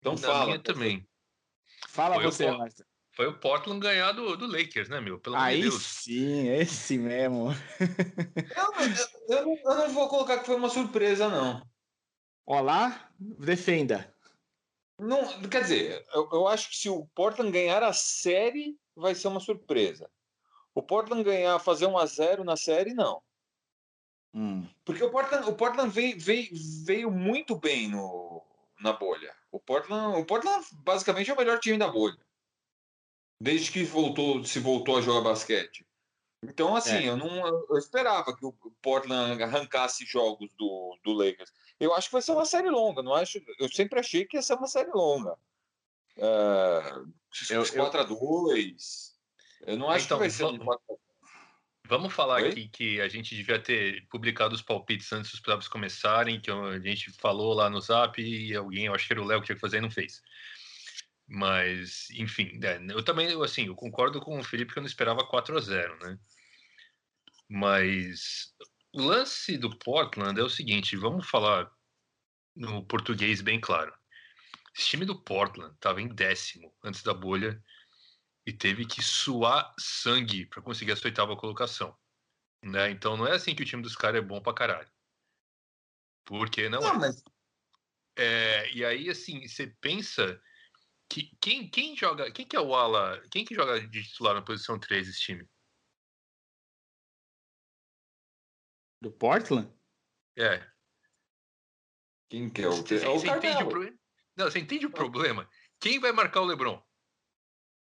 [0.00, 0.46] Então na fala.
[0.46, 1.06] Minha também.
[1.88, 2.68] Fala foi você, o,
[3.12, 5.18] Foi o Portland ganhar do, do Lakers, né, meu?
[5.18, 5.82] Pelo Aí Deus.
[5.82, 7.48] sim, esse mesmo.
[9.28, 11.66] eu, eu, eu, não vou colocar que foi uma surpresa, não.
[12.46, 14.14] Olá, defenda.
[14.98, 19.28] Não, quer dizer, eu, eu acho que se o Portland ganhar a série, vai ser
[19.28, 20.10] uma surpresa.
[20.76, 23.22] O Portland ganhar, fazer 1 a 0 na série, não.
[24.34, 24.68] Hum.
[24.84, 26.50] Porque o Portland, o Portland veio, veio,
[26.84, 28.44] veio muito bem no,
[28.78, 29.34] na bolha.
[29.50, 32.18] O Portland, o Portland basicamente é o melhor time da bolha.
[33.40, 35.86] Desde que voltou, se voltou a jogar basquete.
[36.42, 37.08] Então, assim, é.
[37.08, 41.50] eu não eu esperava que o Portland arrancasse jogos do, do Lakers.
[41.80, 43.02] Eu acho que vai ser uma série longa.
[43.02, 45.38] Não acho, eu sempre achei que ia ser uma série longa.
[46.18, 46.92] É,
[47.50, 48.04] eu, 4 eu...
[48.04, 49.15] a 2
[49.62, 50.96] eu não acho então, que vai ser vamos, um
[51.88, 52.48] Vamos falar Oi?
[52.48, 56.78] aqui que a gente devia ter publicado os palpites antes dos playoffs começarem, que a
[56.80, 59.56] gente falou lá no Zap e alguém, eu acho que era o Léo que tinha
[59.56, 60.20] que fazer e não fez.
[61.28, 65.26] Mas, enfim, é, eu também, assim, eu concordo com o Felipe que eu não esperava
[65.26, 66.18] 4 a 0 né?
[67.48, 68.52] Mas
[68.92, 71.70] o lance do Portland é o seguinte, vamos falar
[72.54, 73.94] no português bem claro.
[74.76, 77.62] Esse time do Portland estava em décimo antes da bolha
[78.46, 81.98] e teve que suar sangue para conseguir a sua oitava colocação.
[82.62, 82.90] Né?
[82.90, 84.90] Então não é assim que o time dos caras é bom pra caralho.
[86.24, 86.98] Porque não, não é.
[86.98, 87.24] Mas...
[88.16, 88.72] é.
[88.72, 90.40] E aí, assim, você pensa
[91.08, 92.30] que quem, quem joga.
[92.30, 93.20] Quem que é o ala?
[93.30, 95.48] Quem que joga de titular na posição 3 desse time?
[99.00, 99.72] Do Portland?
[100.36, 100.66] É.
[102.28, 103.98] Quem que é o, você, é o você entende o pro...
[104.36, 105.48] Não, você entende o problema?
[105.78, 106.82] Quem vai marcar o LeBron?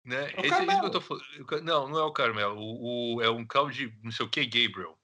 [0.04, 0.30] Né?
[0.32, 1.24] É Esse, esse que eu tô falando.
[1.62, 2.56] Não, não é o Carmelo.
[2.58, 4.98] O, o, é um tal de não sei o que, Gabriel.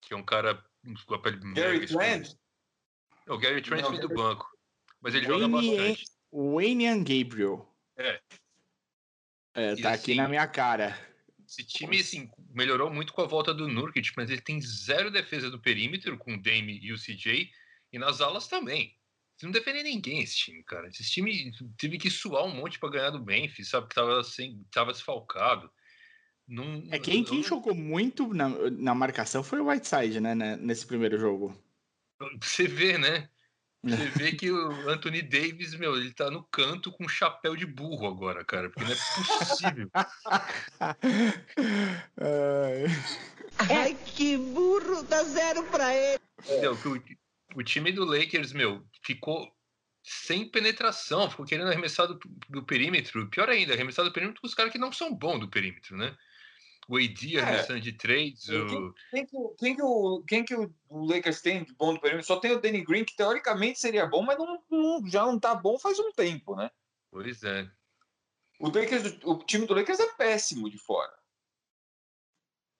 [0.00, 0.64] Que é um cara.
[1.54, 2.34] Gary Trent?
[3.26, 4.48] O Gary Trent vem do banco.
[5.00, 6.04] Mas ele Wayne, joga bastante.
[6.32, 7.76] Wayne Gabriel.
[7.96, 8.20] É.
[9.54, 10.96] é tá assim, aqui na minha cara.
[11.46, 15.48] Esse time, assim, melhorou muito com a volta do Nurkic, mas ele tem zero defesa
[15.48, 17.50] do perímetro com o Dame e o CJ,
[17.92, 18.96] e nas alas também.
[19.36, 20.88] Você não defende ninguém esse time, cara.
[20.88, 23.88] Esse time teve que suar um monte para ganhar do Memphis, sabe?
[23.88, 25.70] Que tava, sem, tava desfalcado.
[26.48, 30.56] Não, é quem, quem jogou muito na, na marcação foi o Whiteside, né, né?
[30.56, 31.54] Nesse primeiro jogo.
[32.40, 33.28] Você vê, né?
[33.84, 38.06] Você vê que o Anthony Davis, meu, ele tá no canto com chapéu de burro
[38.06, 38.96] agora, cara, porque não é
[39.38, 39.90] possível.
[43.68, 46.20] Ai, que burro, dá zero pra ele.
[46.44, 46.76] Entendeu?
[47.56, 49.50] O time do Lakers, meu, ficou
[50.02, 53.28] sem penetração, ficou querendo arremessar do, do perímetro.
[53.30, 56.14] Pior ainda, arremessar do perímetro com os caras que não são bons do perímetro, né?
[56.86, 57.40] O AD é.
[57.40, 58.44] arremessando de trades.
[58.44, 58.94] Quem, o...
[59.10, 62.26] quem, que, quem, que, o, quem que o Lakers tem de bom do perímetro?
[62.26, 65.54] Só tem o Danny Green, que teoricamente seria bom, mas não, não, já não tá
[65.54, 66.70] bom faz um tempo, né?
[67.10, 67.68] Pois é.
[68.60, 71.12] O, Lakers, o time do Lakers é péssimo de fora.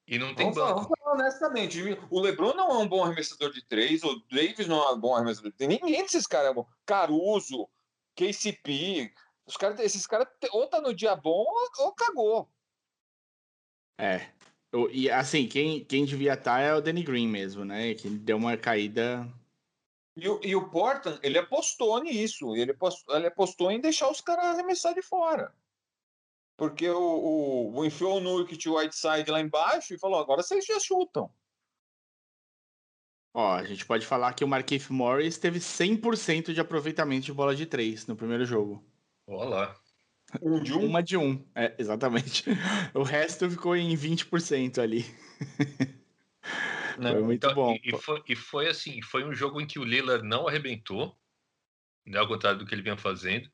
[0.07, 0.69] E não tem vamos banco.
[0.69, 4.69] Falar, vamos falar honestamente, o LeBron não é um bom arremessador de três, o Davis
[4.69, 5.81] não é um bom arremessador de três.
[5.81, 6.67] Ninguém desses caras é bom.
[6.85, 7.69] Caruso,
[8.15, 9.13] KCP,
[9.47, 12.49] os cara, esses caras ou tá no dia bom ou, ou cagou.
[13.99, 14.29] É.
[14.91, 17.95] E assim, quem, quem devia estar tá é o Danny Green mesmo, né?
[17.95, 19.27] Que deu uma caída.
[20.17, 22.55] E o, e o Portland, ele apostou nisso.
[22.55, 25.53] Ele apostou, ele apostou em deixar os caras arremessar de fora.
[26.57, 30.65] Porque o, o, enfiou o Nurkic e o Whiteside lá embaixo e falou: agora vocês
[30.65, 31.31] já chutam.
[33.35, 37.55] Ó, a gente pode falar que o Marquinhos Morris teve 100% de aproveitamento de bola
[37.55, 38.83] de três no primeiro jogo.
[39.27, 39.77] Olá.
[40.41, 40.87] Um de um?
[40.87, 42.45] Uma de um, é, exatamente.
[42.95, 45.05] O resto ficou em 20% ali.
[46.99, 47.75] Não, foi muito então, bom.
[47.85, 51.15] E, e, foi, e, foi, assim, foi um jogo em que o Lillard não arrebentou,
[52.07, 53.51] né, ao contrário do que ele vinha fazendo.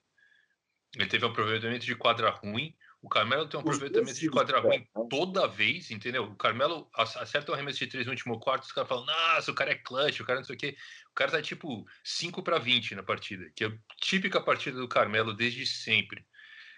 [0.94, 4.86] Ele teve um aproveitamento de quadra ruim, o Carmelo tem um aproveitamento de quadra ruim
[5.10, 6.22] toda vez, entendeu?
[6.22, 9.54] O Carmelo acerta um arremesso de três no último quarto, os caras falam, nossa, o
[9.54, 10.76] cara é clutch, o cara não sei o quê.
[11.10, 14.86] O cara tá tipo 5 para 20 na partida, que é a típica partida do
[14.86, 16.24] Carmelo desde sempre.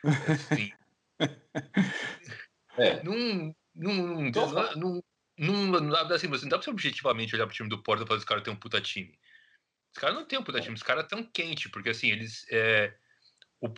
[0.02, 0.72] Assim.
[2.78, 3.02] é.
[3.02, 4.30] Num, num, num,
[4.76, 5.02] num,
[5.36, 8.24] num, assim, não dá pra você objetivamente olhar pro time do Porto e falar que
[8.24, 9.18] os caras têm um puta time.
[9.94, 12.46] Os caras não têm um puta time, os caras tão quente, porque assim, eles.
[12.50, 12.94] É,
[13.60, 13.68] o,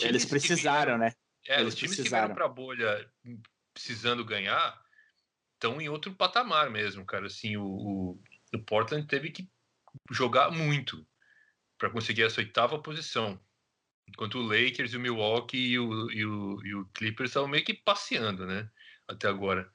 [0.00, 1.12] eles precisaram, né?
[1.48, 2.28] É, Eles os times precisaram.
[2.28, 3.10] que vieram pra bolha
[3.72, 4.80] precisando ganhar
[5.54, 7.26] estão em outro patamar mesmo, cara.
[7.26, 8.22] Assim, o, o,
[8.54, 9.50] o Portland teve que
[10.10, 11.04] jogar muito
[11.78, 13.40] para conseguir essa oitava posição.
[14.06, 17.74] Enquanto o Lakers, o Milwaukee e o, e o, e o Clippers estavam meio que
[17.74, 18.70] passeando, né?
[19.06, 19.70] Até agora.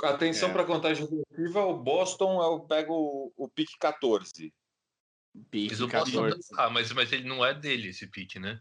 [0.00, 0.52] Atenção é.
[0.52, 4.54] para a contagem regressiva, o Boston eu pego o, o pique 14.
[5.50, 6.40] Pique mas 14.
[6.56, 8.60] ah, mas, mas ele não é dele, esse pique, né?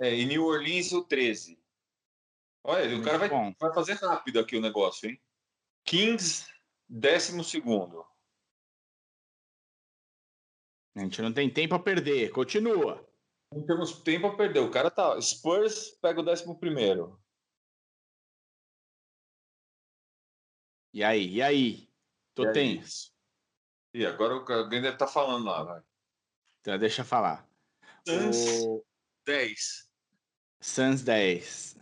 [0.00, 1.58] É, e New Orleans o 13.
[2.64, 5.20] Olha, Muito o cara vai, vai fazer rápido aqui o negócio, hein?
[5.84, 6.46] Kings,
[6.88, 8.04] décimo segundo.
[10.94, 12.30] A gente não tem tempo a perder.
[12.30, 13.06] Continua.
[13.52, 14.60] Não temos tempo a perder.
[14.60, 15.20] O cara tá.
[15.20, 17.20] Spurs pega o décimo primeiro.
[20.92, 21.34] E aí?
[21.34, 21.88] E aí?
[22.34, 23.12] Tô e tenso.
[23.94, 24.02] Aí?
[24.02, 25.82] E agora alguém deve estar tá falando lá, vai.
[26.62, 27.44] Então, deixa eu falar.
[28.06, 28.84] Suns o...
[29.26, 29.90] 10.
[30.60, 31.76] Suns 10.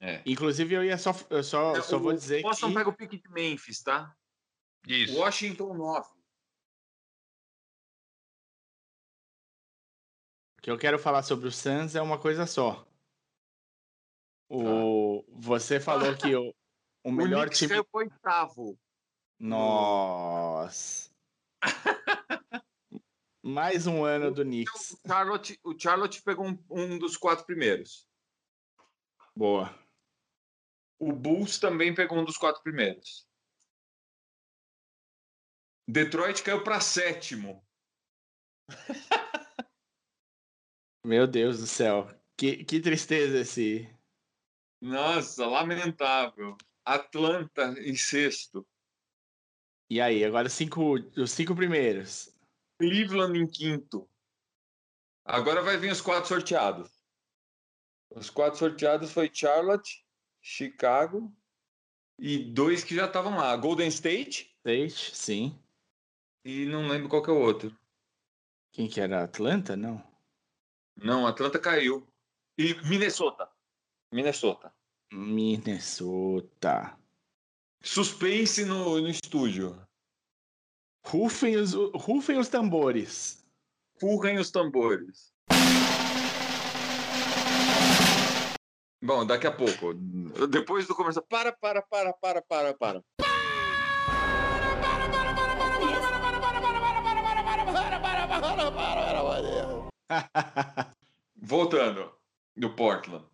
[0.00, 0.20] É.
[0.26, 2.74] Inclusive, eu ia só, eu só, é, só vou dizer Boston que...
[2.74, 4.12] pega o pique de Memphis, tá?
[4.88, 5.16] Isso.
[5.16, 6.08] Washington 9.
[10.58, 12.84] O que eu quero falar sobre o Suns é uma coisa só.
[14.48, 15.22] O...
[15.22, 15.32] Tá.
[15.34, 16.52] Você falou que o,
[17.04, 17.68] o melhor o time...
[17.68, 18.76] caiu oitavo.
[19.38, 21.08] Nossa.
[23.42, 24.92] Mais um ano do Knicks.
[24.92, 28.08] O Charlotte, o Charlotte pegou um, um dos quatro primeiros.
[29.34, 29.76] Boa.
[30.96, 33.26] O Bulls também pegou um dos quatro primeiros.
[35.88, 37.66] Detroit caiu para sétimo.
[41.04, 42.08] Meu Deus do céu.
[42.36, 43.92] Que, que tristeza esse.
[44.80, 46.56] Nossa, lamentável.
[46.84, 48.64] Atlanta em sexto.
[49.90, 52.32] E aí, agora cinco, os cinco primeiros.
[52.82, 54.10] Cleveland em quinto.
[55.24, 56.90] Agora vai vir os quatro sorteados.
[58.10, 60.04] Os quatro sorteados foi Charlotte,
[60.40, 61.32] Chicago
[62.18, 63.56] e dois que já estavam lá.
[63.56, 64.52] Golden State.
[64.58, 65.56] State, sim.
[66.44, 67.72] E não lembro qual que é o outro.
[68.72, 69.22] Quem que era?
[69.22, 69.76] Atlanta?
[69.76, 70.02] Não.
[70.96, 72.04] Não, Atlanta caiu.
[72.58, 73.48] E Minnesota.
[74.12, 74.74] Minnesota.
[75.12, 76.98] Minnesota.
[77.80, 79.80] Suspense no, no estúdio.
[81.04, 83.44] Rufem os, rufem os tambores.
[84.00, 85.32] Rufem os tambores.
[89.04, 89.94] Bom, daqui a pouco.
[90.48, 91.26] Depois do comercial.
[91.28, 93.02] Para, para, para, para, para, para.
[101.36, 102.12] Voltando
[102.56, 103.26] do Portland.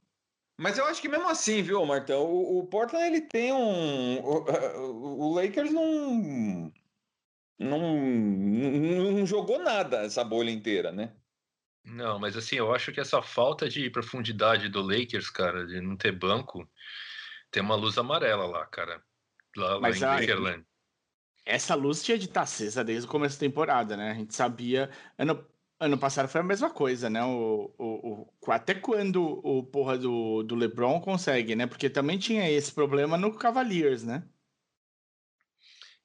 [0.61, 2.25] Mas eu acho que mesmo assim, viu, Martão?
[2.25, 4.19] O, o Portland ele tem um.
[4.21, 6.73] O, o Lakers não
[7.59, 11.13] não, não jogou nada essa bolha inteira, né?
[11.85, 15.97] Não, mas assim, eu acho que essa falta de profundidade do Lakers, cara, de não
[15.97, 16.69] ter banco,
[17.51, 19.03] tem uma luz amarela lá, cara.
[19.57, 20.67] Lá, mas lá em Lakerland.
[21.45, 24.11] Essa luz tinha de estar acesa desde o começo da temporada, né?
[24.11, 24.91] A gente sabia.
[25.17, 25.47] Ano,
[25.81, 27.25] ano passado foi a mesma coisa, né?
[27.25, 31.67] O, o, o, até quando o porra do, do LeBron consegue, né?
[31.67, 34.29] Porque também tinha esse problema no Cavaliers, né?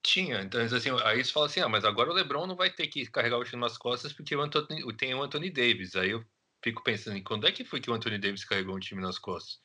[0.04, 2.88] Tinha, então assim, aí você fala assim, ah, mas agora o LeBron não vai ter
[2.88, 5.96] que carregar o time nas costas porque o Anthony, tem o Anthony Davis.
[5.96, 6.24] Aí eu
[6.62, 9.62] fico pensando, quando é que foi que o Anthony Davis carregou um time nas costas?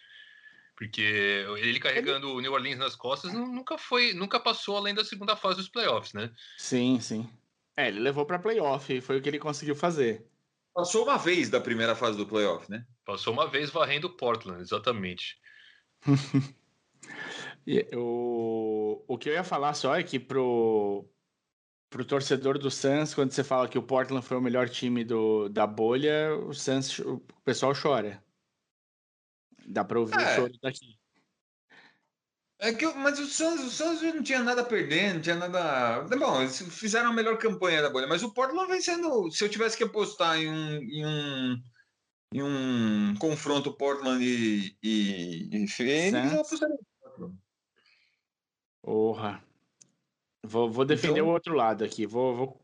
[0.77, 2.37] Porque ele carregando ele...
[2.37, 6.13] o New Orleans nas costas nunca foi, nunca passou além da segunda fase dos playoffs,
[6.13, 6.33] né?
[6.57, 7.29] Sim, sim.
[7.77, 10.25] É, ele levou para playoff e foi o que ele conseguiu fazer.
[10.73, 12.87] Passou uma vez da primeira fase do playoff, né?
[13.05, 15.37] Passou uma vez varrendo Portland, exatamente.
[17.95, 21.07] o, o que eu ia falar só é que pro,
[21.91, 25.49] pro torcedor do Suns, quando você fala que o Portland foi o melhor time do,
[25.49, 28.23] da bolha, o Suns, o pessoal chora.
[29.67, 30.33] Dá pra ouvir é.
[30.33, 30.99] o choro daqui.
[32.61, 36.03] É que, mas o Suns, o Suns não tinha nada a perder, não tinha nada.
[36.17, 39.31] Bom, eles fizeram a melhor campanha da bolha, mas o Portland vem sendo.
[39.31, 41.63] Se eu tivesse que apostar em um, em um,
[42.35, 46.88] em um confronto Portland e, e, e Phoenix, eu apostaria.
[48.89, 49.45] Porra.
[50.43, 51.27] Vou, vou defender então...
[51.27, 52.07] o outro lado aqui.
[52.07, 52.61] Vou, vou,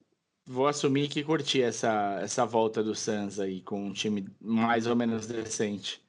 [0.46, 4.96] vou assumir que curti essa, essa volta do Suns aí com um time mais ou
[4.96, 6.02] menos decente.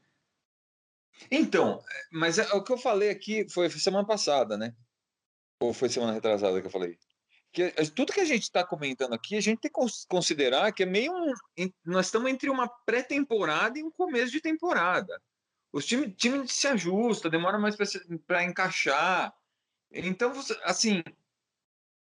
[1.29, 4.73] Então, mas é, o que eu falei aqui foi semana passada, né?
[5.61, 6.97] Ou foi semana retrasada que eu falei?
[7.51, 10.83] Que é, tudo que a gente está comentando aqui, a gente tem que considerar que
[10.83, 11.33] é meio um.
[11.83, 15.21] Nós estamos entre uma pré-temporada e um começo de temporada.
[15.73, 17.75] Os times time se ajusta, demora mais
[18.25, 19.35] para encaixar.
[19.95, 20.33] Então,
[20.63, 21.01] assim,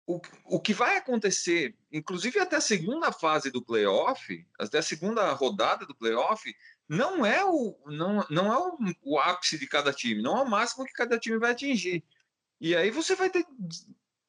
[0.07, 5.32] o, o que vai acontecer, inclusive até a segunda fase do playoff, até a segunda
[5.32, 6.55] rodada do playoff,
[6.88, 10.51] não é o, não, não é o, o ápice de cada time, não é o
[10.51, 12.05] máximo que cada time vai atingir.
[12.61, 13.47] E aí você vai ter,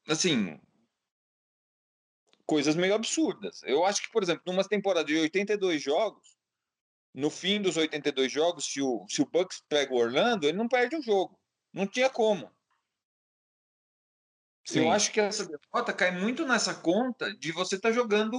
[0.07, 0.59] assim,
[2.45, 3.61] coisas meio absurdas.
[3.63, 6.35] Eu acho que, por exemplo, numa temporada de 82 jogos,
[7.13, 10.67] no fim dos 82 jogos, se o, se o Bucks pega o Orlando, ele não
[10.67, 11.39] perde o jogo.
[11.73, 12.51] Não tinha como.
[14.65, 14.81] Sim.
[14.81, 18.37] Eu acho que essa derrota cai muito nessa conta de você estar tá jogando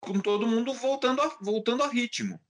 [0.00, 2.40] com todo mundo voltando a, voltando a ritmo.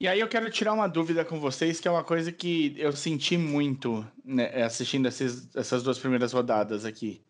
[0.00, 2.92] E aí eu quero tirar uma dúvida com vocês, que é uma coisa que eu
[2.92, 7.24] senti muito né, assistindo esses, essas duas primeiras rodadas aqui.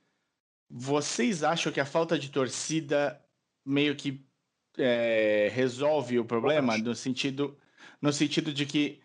[0.68, 3.22] Vocês acham que a falta de torcida
[3.64, 4.26] meio que
[4.78, 7.56] é, resolve o problema no sentido,
[8.00, 9.02] no sentido de que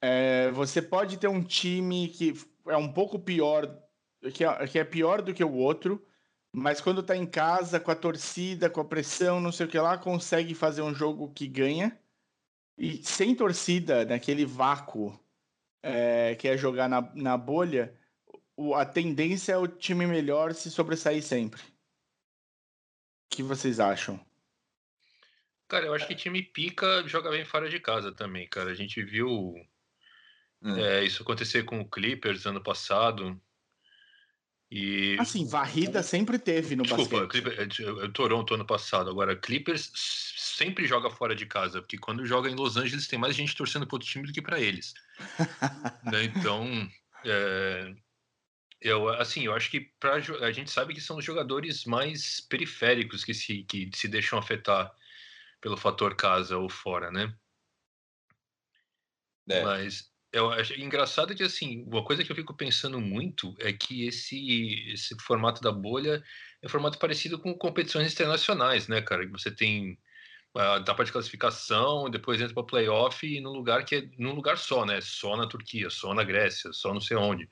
[0.00, 2.34] é, você pode ter um time que
[2.66, 3.85] é um pouco pior
[4.32, 6.04] que é, que é pior do que o outro,
[6.52, 9.78] mas quando tá em casa, com a torcida, com a pressão, não sei o que
[9.78, 11.98] lá, consegue fazer um jogo que ganha.
[12.78, 15.18] E sem torcida, naquele vácuo
[15.82, 17.94] é, que é jogar na, na bolha,
[18.56, 21.60] o, a tendência é o time melhor se sobressair sempre.
[21.60, 24.18] O que vocês acham?
[25.68, 28.70] Cara, eu acho que time pica joga bem fora de casa também, cara.
[28.70, 29.54] A gente viu
[30.62, 30.76] hum.
[30.76, 33.40] é, isso acontecer com o Clippers ano passado.
[34.70, 35.16] E...
[35.20, 37.42] Assim, varrida sempre teve no Desculpa, basquete.
[37.42, 39.08] Clippers, é, é, Toronto ano passado.
[39.08, 39.92] Agora, Clippers
[40.36, 43.86] sempre joga fora de casa, porque quando joga em Los Angeles tem mais gente torcendo
[43.86, 44.92] para outro time do que para eles.
[46.04, 46.24] né?
[46.24, 46.90] Então,
[47.24, 47.94] é,
[48.80, 53.24] eu, assim, eu acho que pra, a gente sabe que são os jogadores mais periféricos
[53.24, 54.92] que se, que se deixam afetar
[55.60, 57.32] pelo fator casa ou fora, né?
[59.48, 59.62] É.
[59.62, 64.06] Mas eu acho engraçado que assim, uma coisa que eu fico pensando muito é que
[64.06, 66.22] esse esse formato da bolha
[66.62, 69.24] é um formato parecido com competições internacionais, né, cara?
[69.24, 69.98] Que você tem
[70.54, 74.58] a etapa de classificação, depois entra para playoff e num lugar que é num lugar
[74.58, 75.00] só, né?
[75.00, 77.48] Só na Turquia, só na Grécia, só não sei onde,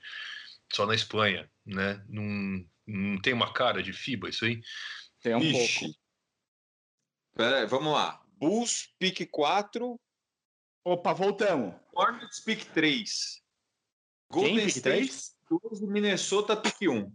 [0.72, 2.04] só na Espanha, né?
[2.08, 4.60] Não, não tem uma cara de FIBA isso aí?
[5.22, 5.80] Tem um Ixi.
[5.80, 5.98] pouco.
[7.34, 8.22] Pera aí, vamos lá.
[8.38, 9.98] Bulls, pique 4,
[10.84, 11.74] Opa, voltamos.
[11.94, 13.42] Hornets pick 3.
[14.30, 15.36] Golden Quem, pick State 3?
[15.62, 17.10] 12, Minnesota pick 1.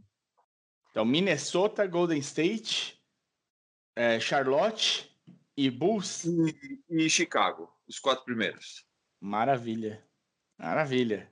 [0.90, 3.00] Então, Minnesota, Golden State,
[3.96, 5.16] é, Charlotte
[5.56, 6.26] e Bulls.
[6.26, 8.86] E, e, Chicago, os quatro primeiros.
[9.22, 10.04] Maravilha.
[10.58, 11.32] Maravilha.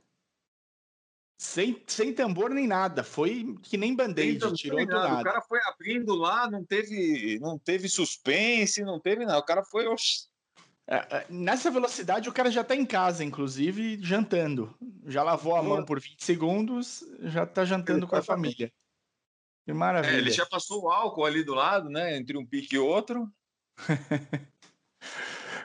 [1.40, 5.22] Sem, sem tambor nem nada, foi que nem band-aid, tirou do nada.
[5.22, 9.40] O cara foi abrindo lá, não teve, não teve suspense, não teve nada.
[9.40, 9.88] O cara foi.
[9.88, 10.27] Oxi,
[11.30, 14.74] nessa velocidade, o cara já tá em casa, inclusive, jantando.
[15.06, 18.72] Já lavou a mão por 20 segundos, já tá jantando com a família.
[19.66, 20.16] Que maravilha.
[20.16, 22.16] É, ele já passou o álcool ali do lado, né?
[22.16, 23.30] Entre um pique e outro.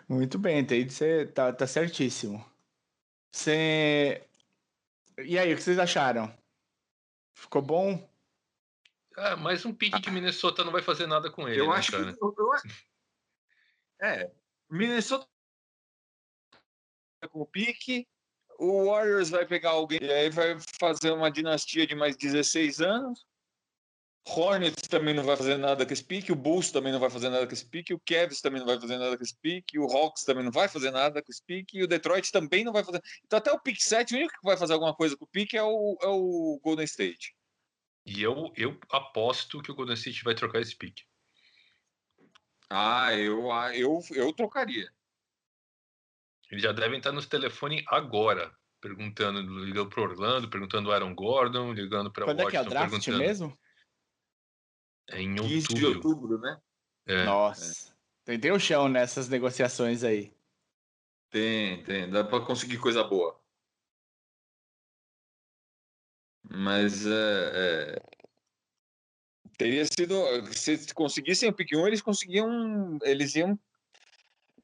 [0.09, 2.45] Muito bem, você tá, tá certíssimo.
[3.33, 4.27] Você...
[5.19, 6.37] E aí, o que vocês acharam?
[7.33, 8.11] Ficou bom?
[9.17, 11.61] Ah, mais um pique de Minnesota não vai fazer nada com ele.
[11.61, 12.13] Eu né, acho cara?
[12.13, 12.23] que.
[12.23, 12.51] Eu, eu...
[14.01, 14.33] É,
[14.73, 15.29] Minnesota
[17.31, 18.09] com o pique,
[18.59, 23.27] o Warriors vai pegar alguém e aí vai fazer uma dinastia de mais 16 anos.
[24.27, 27.29] Hornets também não vai fazer nada com esse pique, o Bulls também não vai fazer
[27.29, 29.85] nada com esse pique, o Cavs também não vai fazer nada com esse pique, o
[29.85, 32.85] Hawks também não vai fazer nada com esse pique, e o Detroit também não vai
[32.85, 33.03] fazer.
[33.27, 35.57] Então até o pique 7, o único que vai fazer alguma coisa com o pique
[35.57, 37.35] é o, é o Golden State.
[38.07, 41.03] E eu, eu aposto que o Golden State vai trocar esse pique.
[42.75, 44.91] Ah, eu, ah, eu, eu trocaria.
[46.51, 48.51] Eles já devem estar nos telefones agora,
[48.81, 52.45] perguntando, ligando para Orlando, perguntando o Aaron Gordon, ligando para o Washington.
[52.45, 53.59] Quando é que é o draft mesmo?
[55.11, 55.75] É em 15 outubro.
[55.75, 56.61] de outubro, né?
[57.07, 57.25] É.
[57.25, 57.95] Nossa.
[58.25, 60.35] Tem, tem um chão nessas negociações aí.
[61.29, 62.09] Tem, tem.
[62.09, 63.39] Dá para conseguir coisa boa.
[66.43, 68.03] Mas é, é,
[69.57, 70.15] teria sido.
[70.53, 72.99] Se conseguissem o pick 1, eles conseguiam.
[73.03, 73.59] Eles iam.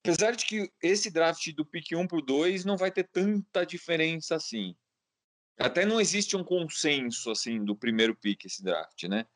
[0.01, 4.35] Apesar de que esse draft do pick 1 pro 2 não vai ter tanta diferença
[4.37, 4.75] assim.
[5.59, 9.27] Até não existe um consenso assim do primeiro pick esse draft, né?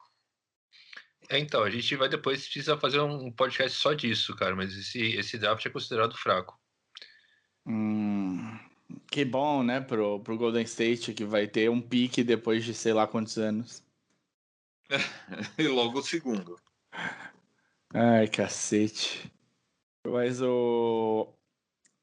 [1.28, 5.00] É, então, a gente vai depois precisar fazer um podcast só disso, cara, mas esse,
[5.16, 6.58] esse draft é considerado fraco.
[7.66, 8.58] Hum,
[9.10, 12.92] que bom, né, pro, pro Golden State, que vai ter um pique depois de sei
[12.92, 13.82] lá quantos anos.
[15.58, 16.58] e logo o segundo.
[17.92, 19.30] Ai, cacete.
[20.06, 21.28] Mas o.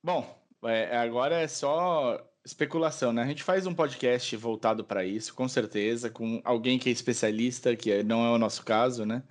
[0.04, 3.24] Bom, é, agora é só especulação, né?
[3.24, 7.76] A gente faz um podcast voltado para isso, com certeza, com alguém que é especialista,
[7.76, 9.24] que não é o nosso caso, né?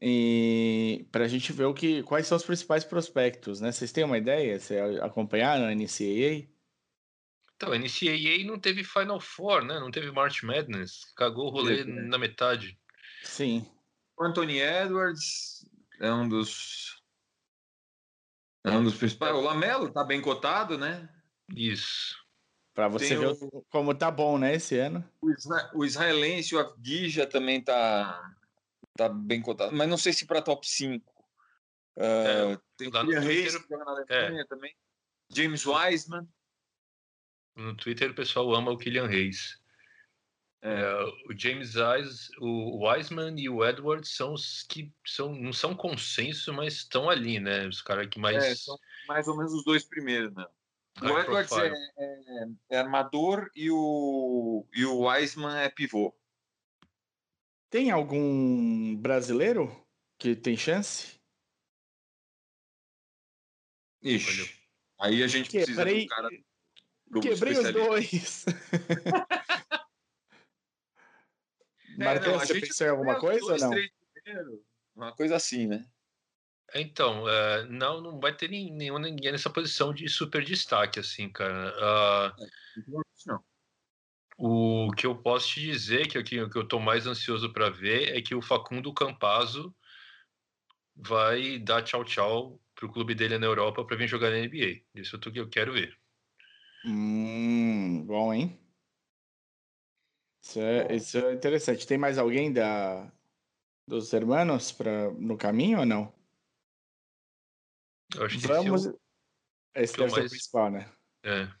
[0.00, 3.70] E para a gente ver o que, quais são os principais prospectos, né?
[3.70, 4.58] Vocês têm uma ideia?
[4.58, 6.48] Vocês acompanharam a NCAA?
[7.60, 9.78] Então, a NCAA não teve Final Four, né?
[9.78, 11.12] Não teve March Madness.
[11.14, 12.80] Cagou o rolê na metade.
[13.22, 13.70] Sim.
[14.18, 15.68] O Anthony Edwards
[16.00, 17.02] é um dos.
[18.64, 19.34] É um dos principais.
[19.34, 21.06] O Lamelo tá bem cotado, né?
[21.54, 22.16] Isso.
[22.72, 25.06] Para você Tem ver o- como tá bom, né, esse ano.
[25.20, 28.22] O, isra- o israelense, o Avdija também tá,
[28.96, 29.76] tá bem cotado.
[29.76, 31.12] Mas não sei se para top 5.
[31.98, 34.74] É, tem o lá no Kylian Reis, Alemanha também.
[35.30, 36.26] James Wiseman.
[37.56, 39.60] No Twitter o pessoal ama o Kylian Reis.
[40.62, 40.68] É.
[40.68, 45.74] É, o James Wise, o Wiseman e o Edwards são os que são, não são
[45.74, 47.66] consenso, mas estão ali, né?
[47.66, 48.44] Os caras que mais.
[48.44, 48.76] É, são
[49.08, 50.46] mais ou menos os dois primeiros, né?
[51.00, 56.14] O high Edwards é, é- é armador e o, e o Wiseman é pivô.
[57.70, 59.70] Tem algum brasileiro
[60.18, 61.20] que tem chance?
[64.02, 64.60] Ixi.
[65.00, 66.49] Aí a gente precisa de Quebrei, um cara do
[67.18, 68.44] quebrei os dois.
[71.98, 73.74] É, Marcão, você gente pensou em alguma coisa ou não?
[74.94, 75.86] Uma coisa assim, né?
[76.74, 81.74] Então, é, não, não vai ter nenhum ninguém nessa posição de super destaque, assim, cara.
[81.78, 82.36] Ah,
[83.26, 83.44] Não.
[84.38, 87.52] o que eu posso te dizer, que, o que, o que eu tô mais ansioso
[87.52, 89.74] para ver, é que o Facundo Campazzo
[90.94, 94.82] vai dar tchau tchau pro clube dele na Europa para vir jogar na NBA.
[94.94, 95.99] Isso é tudo que eu quero ver.
[96.84, 98.58] Hum, bom, hein?
[100.42, 101.86] Isso é, isso é interessante.
[101.86, 103.12] Tem mais alguém da,
[103.86, 106.12] dos hermanos pra, no caminho ou não?
[108.14, 108.86] Eu acho que Vamos.
[108.86, 108.96] esse
[109.74, 110.92] Esse que eu deve ser o mais- principal, né?
[111.22, 111.54] é, o- é.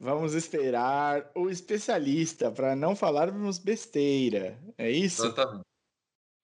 [0.00, 4.56] Vamos esperar o especialista para não falarmos besteira.
[4.78, 5.26] É isso?
[5.26, 5.66] Exatamente.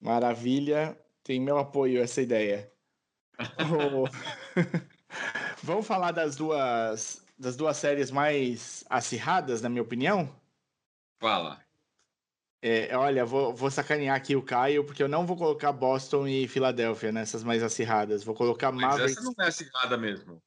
[0.01, 0.99] Maravilha.
[1.23, 2.71] Tem meu apoio essa ideia.
[4.03, 4.05] O-
[5.63, 10.33] Vamos falar das duas, das duas séries mais acirradas, na minha opinião?
[11.19, 11.63] Fala.
[12.61, 16.47] É, olha, vou, vou sacanear aqui o Caio, porque eu não vou colocar Boston e
[16.47, 18.23] Filadélfia nessas mais acirradas.
[18.23, 19.17] Vou colocar Mas Mavericks.
[19.17, 20.41] essa não é acirrada mesmo.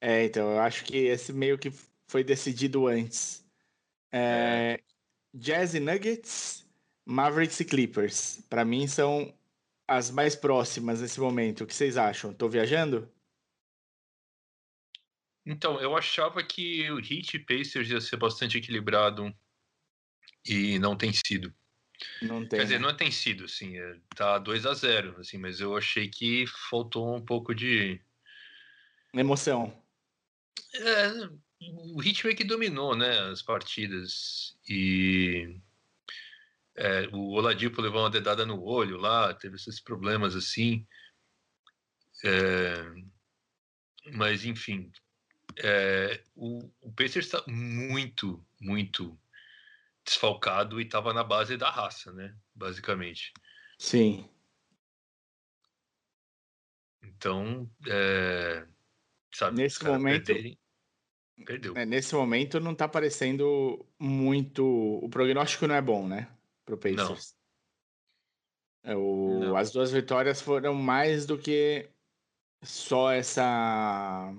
[0.00, 1.72] É, então, eu acho que esse meio que
[2.06, 3.44] foi decidido antes.
[4.12, 4.80] É,
[5.34, 6.64] Jazz e Nuggets,
[7.04, 8.40] Mavericks e Clippers.
[8.48, 9.34] Pra mim são
[9.88, 11.64] as mais próximas nesse momento.
[11.64, 12.32] O que vocês acham?
[12.32, 13.10] Tô viajando?
[15.50, 19.34] Então, eu achava que o Heat e Pacers ia ser bastante equilibrado
[20.44, 21.54] e não tem sido.
[22.20, 22.58] Não tem.
[22.58, 22.86] Quer dizer, né?
[22.86, 27.16] não tem sido, assim, é, tá 2 a 0 assim, mas eu achei que faltou
[27.16, 27.98] um pouco de.
[29.14, 29.82] Emoção.
[30.74, 31.12] É,
[31.62, 35.58] o Heat meio que dominou, né, as partidas e
[36.76, 40.86] é, o Oladipo levou uma dedada no olho lá, teve esses problemas assim.
[42.22, 42.74] É,
[44.12, 44.92] mas enfim,
[45.62, 49.18] é, o, o Pacers está muito, muito
[50.04, 53.32] desfalcado e estava na base da raça, né, basicamente.
[53.78, 54.28] Sim.
[57.02, 58.66] Então, é,
[59.34, 60.58] sabe, Nesse momento- perderem-
[61.44, 61.76] perdeu.
[61.76, 64.64] É, nesse momento não tá parecendo muito.
[65.02, 66.28] O prognóstico não é bom, né?
[66.64, 67.34] Pro Pacers.
[68.84, 69.56] É, o- Não.
[69.56, 71.88] As duas vitórias foram mais do que
[72.62, 74.32] só essa.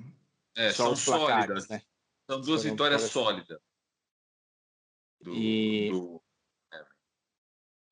[0.55, 1.67] É, são sólidas.
[1.69, 1.81] né?
[2.29, 3.59] São duas Foram vitórias vitórias- sólidas.
[5.21, 6.21] Do, E- do-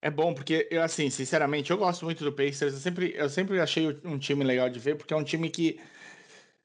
[0.01, 2.73] É bom, porque eu, assim, sinceramente, eu gosto muito do Pacers.
[2.73, 5.79] Eu sempre, eu sempre achei um time legal de ver, porque é um time que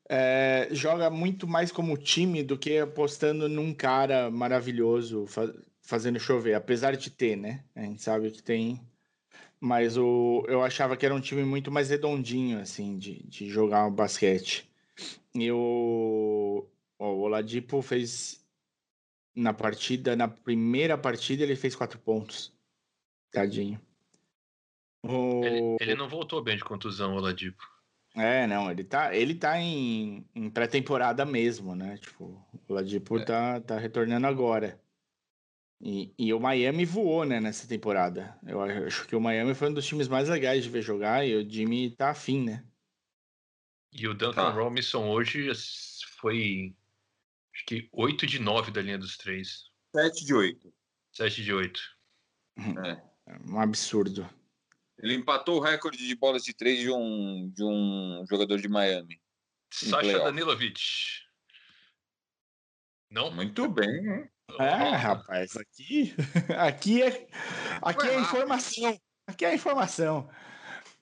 [0.08, 6.54] é, joga muito mais como time do que apostando num cara maravilhoso fa- fazendo chover,
[6.54, 7.64] apesar de ter, né?
[7.74, 8.80] A gente sabe que tem
[9.58, 13.88] mas o, eu achava que era um time muito mais redondinho, assim, de, de jogar
[13.90, 14.68] basquete.
[15.34, 16.66] E o,
[16.98, 18.44] o Oladipo fez
[19.34, 22.52] na partida, na primeira partida, ele fez quatro pontos.
[23.30, 23.80] Tadinho.
[25.02, 25.44] O...
[25.44, 27.62] Ele, ele não voltou bem de contusão, o Oladipo.
[28.14, 31.96] É, não, ele tá, ele tá em, em pré-temporada mesmo, né?
[31.96, 33.24] Tipo, o Oladipo é.
[33.24, 34.78] tá, tá retornando agora.
[35.80, 38.38] E, e, o Miami voou, né, nessa temporada.
[38.46, 41.34] Eu acho que o Miami foi um dos times mais legais de ver jogar e
[41.34, 42.64] o Jimmy tá afim, né?
[43.92, 44.50] E o Duncan tá.
[44.50, 45.52] Robinson hoje
[46.18, 46.74] foi,
[47.54, 49.70] acho que 8 de 9 da linha dos três.
[49.94, 50.74] 7 de 8.
[51.12, 51.80] 7 de 8.
[52.58, 52.90] É.
[53.32, 54.28] é um absurdo.
[54.98, 59.20] Ele empatou o recorde de bolas de três de um, de um jogador de Miami.
[59.70, 60.80] Sasha Danilovic.
[63.10, 63.30] Não?
[63.30, 64.02] Muito bem.
[64.02, 64.30] Né?
[64.58, 66.14] É, rapaz, aqui,
[66.58, 67.26] aqui é,
[67.80, 69.00] aqui é informação.
[69.26, 70.30] Aqui é informação.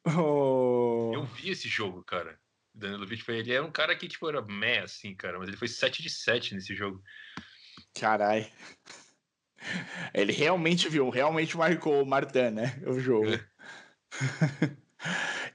[0.07, 1.11] Oh...
[1.15, 2.41] Eu vi esse jogo, cara.
[2.81, 5.69] Danilovic foi, ele era um cara que tipo era meh assim, cara, mas ele foi
[5.69, 7.03] 7 de 7 nesse jogo.
[7.95, 8.51] Carai.
[10.15, 12.83] Ele realmente viu, realmente marcou o Martin, né?
[12.87, 13.29] O jogo.
[13.29, 13.47] É.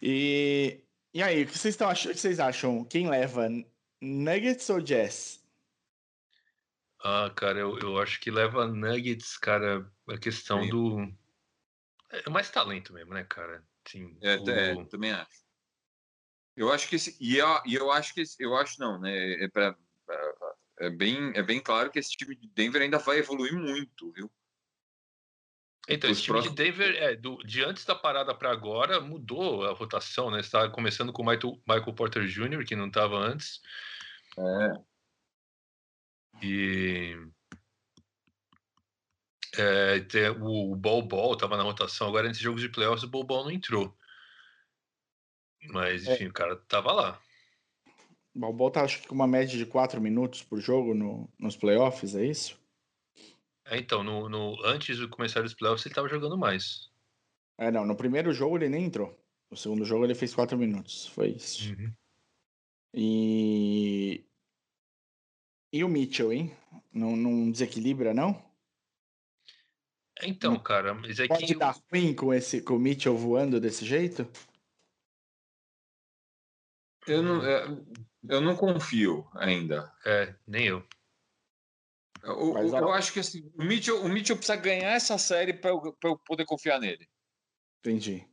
[0.02, 2.86] e, e aí, o que vocês, estão achando, o que vocês acham?
[2.86, 3.48] Quem leva?
[4.02, 5.44] Nuggets ou Jazz?
[7.04, 10.70] Ah, cara, eu, eu acho que leva Nuggets, cara, a questão Sim.
[10.70, 11.16] do.
[12.12, 13.64] É mais talento mesmo, né, cara?
[13.88, 14.50] Sim, é, o...
[14.50, 15.45] é, também acho.
[16.56, 17.18] Eu acho que esse.
[17.20, 19.44] E eu, e eu acho que esse, eu acho não, né?
[19.44, 19.76] É, pra,
[20.80, 24.32] é, bem, é bem claro que esse time de Denver ainda vai evoluir muito, viu?
[25.88, 26.56] Então, esse time próximos...
[26.56, 30.40] de Denver, é, do, de antes da parada para agora, mudou a rotação, né?
[30.40, 33.62] Está começando com o Michael, Michael Porter Jr., que não estava antes.
[34.38, 34.86] É.
[36.42, 37.16] E
[39.58, 42.08] é, o Ball Ball estava na rotação.
[42.08, 43.96] Agora, nesses jogos de playoffs, o Ball Ball não entrou.
[45.72, 46.14] Mas, é.
[46.14, 46.28] enfim, é.
[46.28, 47.20] o cara tava lá.
[48.34, 52.16] Ball tá, acho que com uma média de 4 minutos por jogo no, nos playoffs,
[52.16, 52.60] é isso?
[53.66, 56.92] É, então, no, no, antes de começar os playoffs, ele tava jogando mais.
[57.58, 59.18] É, não, no primeiro jogo ele nem entrou.
[59.50, 61.08] No segundo jogo ele fez 4 minutos.
[61.08, 61.74] Foi isso.
[61.74, 61.94] Uhum.
[62.94, 64.26] E
[65.76, 66.56] e o Mitchell, hein?
[66.94, 68.42] Não, não desequilibra, não?
[70.24, 71.56] Então, cara, mas é Pode que...
[71.56, 74.26] dar ruim com, esse, com o Mitchell voando desse jeito?
[77.08, 77.66] Eu não, é,
[78.30, 79.92] eu não confio ainda.
[80.06, 80.84] É, nem eu.
[82.24, 85.98] O, eu acho que assim, o, Mitchell, o Mitchell precisa ganhar essa série para eu,
[86.04, 87.08] eu poder confiar nele.
[87.80, 88.28] Entendi.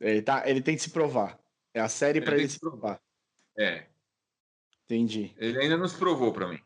[0.00, 1.38] Ele, tá, ele tem que se provar.
[1.72, 3.00] É a série para ele se provar.
[3.56, 3.86] É.
[4.84, 5.32] Entendi.
[5.38, 6.60] Ele ainda não se provou para mim.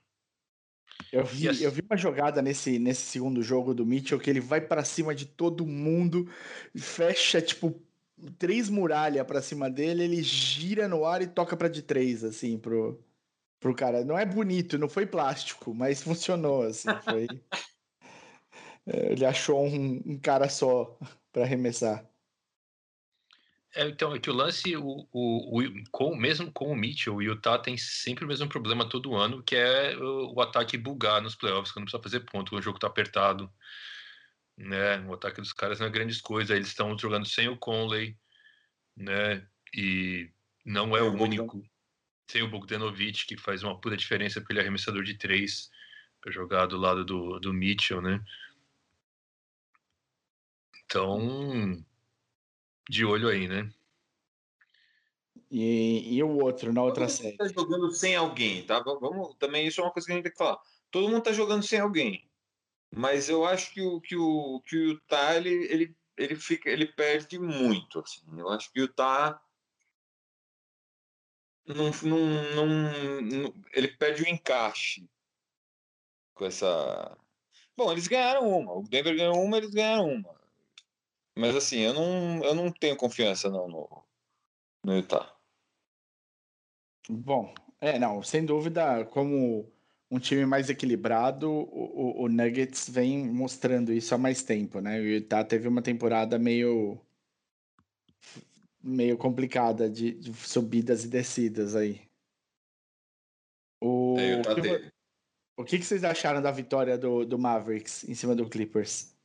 [1.13, 1.61] Eu vi, yes.
[1.61, 5.15] eu vi uma jogada nesse, nesse segundo jogo do Mitchell que ele vai para cima
[5.15, 6.29] de todo mundo,
[6.75, 7.86] fecha tipo
[8.39, 12.59] três muralhas para cima dele, ele gira no ar e toca para de três assim
[12.59, 13.03] pro
[13.61, 14.05] pro cara.
[14.05, 17.27] Não é bonito, não foi plástico, mas funcionou assim, foi
[18.87, 20.99] é, ele achou um, um cara só
[21.33, 22.07] para arremessar.
[23.77, 27.23] É, então, é que o lance, o, o, o, com, mesmo com o Mitchell, o
[27.23, 31.35] Utah tem sempre o mesmo problema todo ano, que é o, o ataque bugar nos
[31.35, 33.53] playoffs, quando precisa fazer ponto, quando o jogo tá apertado.
[34.57, 34.99] Né?
[35.07, 38.17] O ataque dos caras não é grandes coisas, eles estão jogando sem o Conley,
[38.97, 39.47] né?
[39.75, 40.31] E
[40.65, 41.63] não é o, o único.
[42.29, 45.71] Sem o Bogdanovich, que faz uma puta diferença porque ele é arremessador de três
[46.21, 48.21] para jogar do lado do, do Mitchell, né?
[50.85, 51.85] Então
[52.89, 53.71] de olho aí, né?
[55.51, 57.37] E, e o outro na outra Todo série?
[57.37, 58.81] Tá jogando sem alguém, tá?
[58.81, 60.59] Vamos, também isso é uma coisa que a gente tem que falar.
[60.91, 62.26] Todo mundo tá jogando sem alguém,
[62.95, 66.87] mas eu acho que o que o que o Utah ele, ele, ele fica ele
[66.87, 68.23] perde muito, assim.
[68.39, 69.41] Eu acho que o Utah
[71.67, 71.91] não,
[72.55, 72.67] não,
[73.23, 75.09] não, ele perde o encaixe
[76.35, 77.19] com essa.
[77.77, 78.73] Bom, eles ganharam uma.
[78.73, 80.37] O Denver ganhou uma, eles ganharam uma.
[81.37, 84.05] Mas assim, eu não, eu não tenho confiança não no,
[84.85, 85.37] no Utah.
[87.09, 89.71] Bom, é, não, sem dúvida, como
[90.11, 95.01] um time mais equilibrado, o, o, Nuggets vem mostrando isso há mais tempo, né?
[95.01, 97.01] O Utah teve uma temporada meio
[98.83, 102.07] meio complicada de, de subidas e descidas aí.
[103.83, 104.93] O, é, o, que,
[105.59, 109.17] o que, que vocês acharam da vitória do, do Mavericks em cima do Clippers?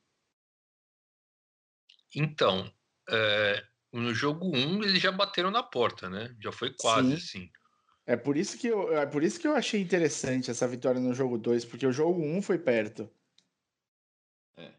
[2.15, 2.73] Então,
[3.07, 3.63] é,
[3.93, 6.35] no jogo 1 um, eles já bateram na porta, né?
[6.39, 7.39] Já foi quase, Sim.
[7.39, 7.51] assim.
[8.05, 11.13] É por isso que eu, é por isso que eu achei interessante essa vitória no
[11.13, 13.09] jogo 2, porque o jogo 1 um foi perto.
[14.57, 14.73] É.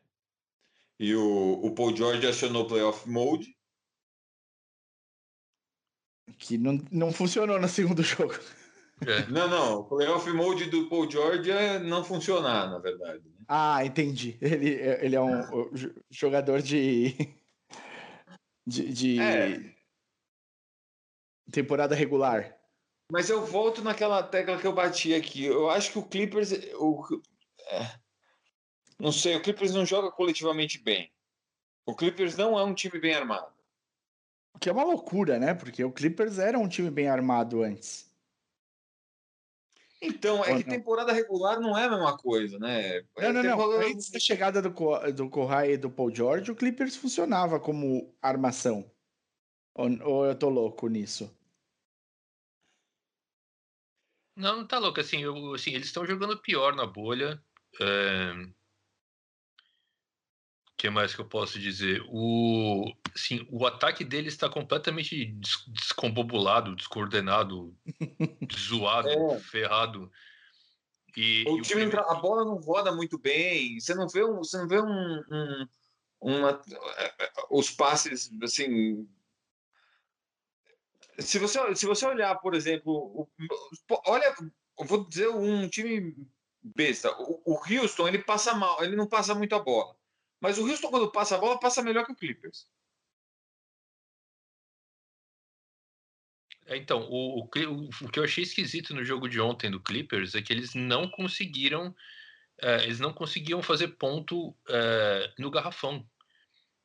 [0.98, 3.56] E o, o Paul George acionou Playoff Mode.
[6.38, 8.34] Que não, não funcionou no segundo jogo.
[9.06, 9.26] É.
[9.26, 9.80] Não, não.
[9.80, 13.22] O Playoff Mode do Paul George é não funcionar, na verdade.
[13.24, 13.44] Né?
[13.46, 14.36] Ah, entendi.
[14.40, 15.70] Ele, ele é um
[16.10, 17.14] jogador de.
[18.66, 19.20] de, de...
[19.20, 19.74] É.
[21.50, 22.61] temporada regular.
[23.12, 25.44] Mas eu volto naquela tecla que eu bati aqui.
[25.44, 26.50] Eu acho que o Clippers.
[26.76, 27.20] O,
[27.68, 27.98] é,
[28.98, 31.12] não sei, o Clippers não joga coletivamente bem.
[31.84, 33.52] O Clippers não é um time bem armado.
[34.54, 35.52] O que é uma loucura, né?
[35.52, 38.10] Porque o Clippers era um time bem armado antes.
[40.00, 40.76] Então, é Ou que não?
[40.76, 43.02] temporada regular não é a mesma coisa, né?
[43.18, 43.72] Não, não, não.
[43.72, 44.70] Antes da chegada do,
[45.12, 48.90] do Kohai e do Paul George, o Clippers funcionava como armação.
[49.74, 51.30] Ou, ou eu tô louco nisso?
[54.36, 55.00] Não, não tá louco.
[55.00, 57.42] Assim, eu, assim eles estão jogando pior na bolha.
[57.80, 58.32] É...
[60.70, 62.02] O que mais que eu posso dizer?
[62.08, 67.76] O, assim, o ataque deles está completamente des descombobulado, descoordenado,
[68.52, 69.40] zoado, é.
[69.40, 70.10] ferrado.
[71.16, 73.78] E, o e time, o a bola não roda muito bem.
[73.78, 75.68] Você não vê um, você não vê um, um
[76.22, 76.60] uma,
[77.50, 79.08] os passes assim
[81.22, 83.28] se você, se você olhar, por exemplo, o,
[84.06, 84.34] olha,
[84.78, 86.14] eu vou dizer um time
[86.62, 87.10] besta.
[87.20, 89.96] O, o, Houston, ele passa mal, ele não passa muito a bola.
[90.40, 92.68] Mas o Houston, quando passa a bola, passa melhor que o Clippers.
[96.66, 100.34] É, então, o, o, o, que eu achei esquisito no jogo de ontem do Clippers
[100.34, 101.94] é que eles não conseguiram,
[102.60, 106.06] é, eles não conseguiam fazer ponto é, no garrafão.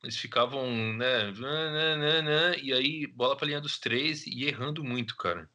[0.02, 1.32] Eles ficavam, né,
[2.62, 5.50] e aí bola para linha dos três e errando muito, cara.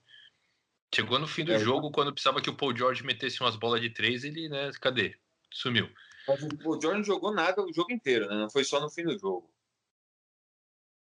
[0.94, 3.82] Chegou no fim do é, jogo, quando precisava que o Paul George metesse umas bolas
[3.82, 5.18] de três, ele, né, cadê?
[5.52, 5.90] Sumiu.
[6.28, 8.36] o Paul George não jogou nada o jogo inteiro, né?
[8.36, 9.50] Não foi só no fim do jogo.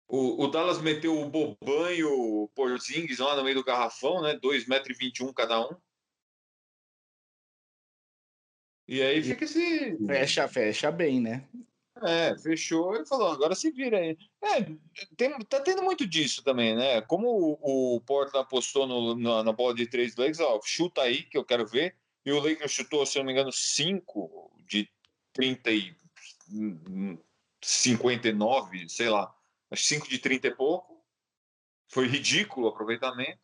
[0.08, 4.36] O, o Dallas meteu o Boban e o Porzingis lá no meio do garrafão, né?
[4.38, 5.76] 2,21m cada um.
[8.88, 9.96] E aí fica esse.
[10.04, 11.48] Fecha, fecha bem, né?
[12.03, 14.16] É, fechou e falou, agora se vira aí.
[14.42, 14.66] É,
[15.16, 17.03] tem, tá tendo muito disso também, né?
[17.03, 21.24] Como o, o Portland apostou no, na, na, bola de três Lakers, ó, chuta aí
[21.24, 21.94] que eu quero ver.
[22.24, 24.88] E o Lakers chutou, se não me engano, 5 de
[25.32, 25.94] 30 e
[27.62, 29.34] 59, sei lá,
[29.74, 31.05] 5 de 30 e pouco.
[31.88, 33.40] Foi ridículo o aproveitamento.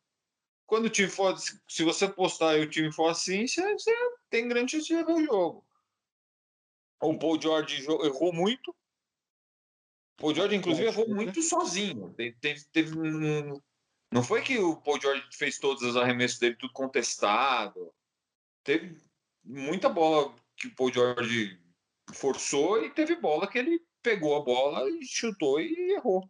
[0.67, 3.95] Quando o time for, se você postar e o time for assim, você, você
[4.31, 5.67] tem grande chance de levar o jogo.
[7.01, 8.71] O Paul George errou muito.
[8.71, 12.15] O Paul George, inclusive, errou muito sozinho.
[12.15, 12.91] Teve, teve,
[14.13, 17.93] não foi que o Paul George fez todos os arremessos dele tudo contestado.
[18.65, 18.99] Teve
[19.45, 21.61] muita bola que o Paul George
[22.15, 26.29] forçou e teve bola que ele pegou a bola e chutou e errou.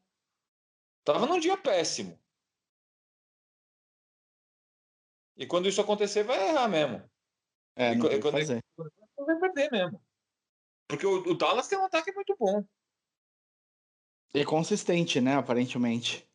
[1.04, 2.18] Tava num dia péssimo.
[5.36, 7.08] E quando isso acontecer, vai errar mesmo.
[7.76, 8.64] É, e, quando fazer.
[9.16, 10.05] vai perder mesmo.
[10.88, 12.64] Porque o, o Dallas tem um ataque muito bom.
[14.34, 15.36] E consistente, né?
[15.36, 16.28] Aparentemente.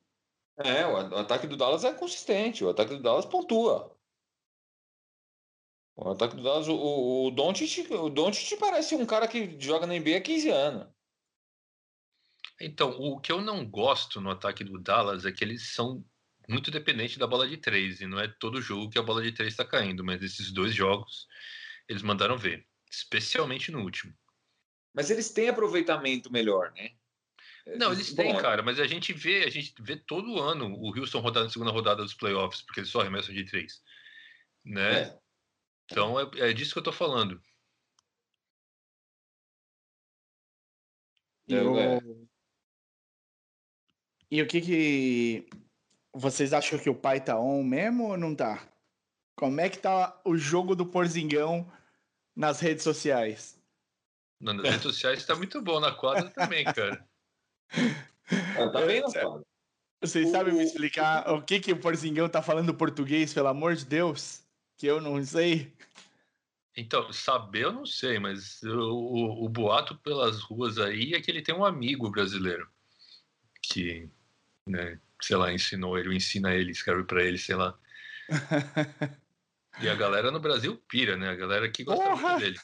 [0.57, 2.63] É, o, o ataque do Dallas é consistente.
[2.63, 3.95] O ataque do Dallas pontua.
[5.95, 9.85] O ataque do Dallas, o, o, o Doncic, o Doncic parece um cara que joga
[9.85, 10.87] na NBA há 15 anos.
[12.59, 16.05] Então, o que eu não gosto no ataque do Dallas é que eles são
[16.47, 18.01] muito dependentes da bola de três.
[18.01, 20.73] E não é todo jogo que a bola de três está caindo, mas esses dois
[20.73, 21.27] jogos
[21.87, 22.67] eles mandaram ver.
[22.89, 24.13] Especialmente no último.
[24.93, 26.91] Mas eles têm aproveitamento melhor, né?
[27.77, 30.97] Não, eles têm, Bom, cara, mas a gente vê, a gente vê todo ano o
[30.97, 33.81] Houston rodar na segunda rodada dos playoffs, porque eles só arremessam de três.
[34.65, 35.01] Né?
[35.01, 35.19] É.
[35.91, 37.41] Então é, é, disso que eu tô falando.
[41.47, 41.77] E, o...
[41.77, 41.99] É.
[44.31, 45.49] e o que que
[46.13, 48.67] vocês acham que o pai tá on mesmo ou não tá?
[49.35, 51.71] Como é que tá o jogo do Porzingão
[52.35, 53.60] nas redes sociais?
[54.41, 57.05] Nas redes sociais está muito bom, na quadra também, cara.
[57.69, 59.45] tá bem na quadra.
[60.01, 60.31] Vocês o...
[60.31, 64.43] sabem me explicar o que, que o Porzingão tá falando português, pelo amor de Deus?
[64.77, 65.71] Que eu não sei.
[66.75, 71.29] Então, saber eu não sei, mas o, o, o, boato pelas ruas aí é que
[71.29, 72.67] ele tem um amigo brasileiro
[73.61, 74.09] que,
[74.65, 77.77] né, sei lá, ensinou ele, ensina ele, escreve para ele, sei lá.
[79.81, 81.29] e a galera no Brasil pira, né?
[81.29, 82.29] A galera que gosta Porra!
[82.29, 82.59] muito dele.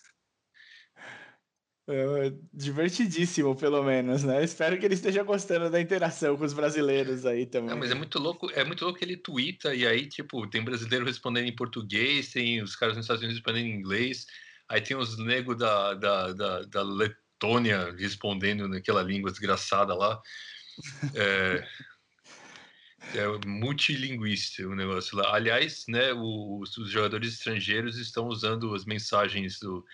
[1.89, 4.43] É, divertidíssimo, pelo menos, né?
[4.43, 7.69] Espero que ele esteja gostando da interação com os brasileiros aí também.
[7.69, 10.61] Não, mas é muito louco, é muito louco que ele twitta e aí, tipo, tem
[10.61, 14.25] brasileiro respondendo em português, tem os caras nos Estados Unidos respondendo em inglês,
[14.67, 20.21] aí tem os negros da, da, da, da Letônia respondendo naquela língua desgraçada lá.
[21.15, 21.65] É,
[23.15, 25.33] é multilinguista o negócio lá.
[25.33, 29.85] Aliás, né, os, os jogadores estrangeiros estão usando as mensagens do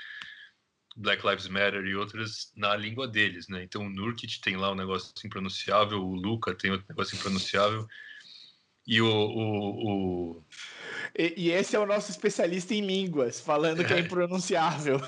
[0.95, 3.63] Black Lives Matter e outras na língua deles, né?
[3.63, 7.87] Então o Nurkit tem lá um negócio impronunciável, o Luca tem outro negócio impronunciável.
[8.85, 9.89] E o, o,
[10.35, 10.43] o...
[11.17, 15.01] E, e, esse é o nosso especialista em línguas, falando que é, é impronunciável.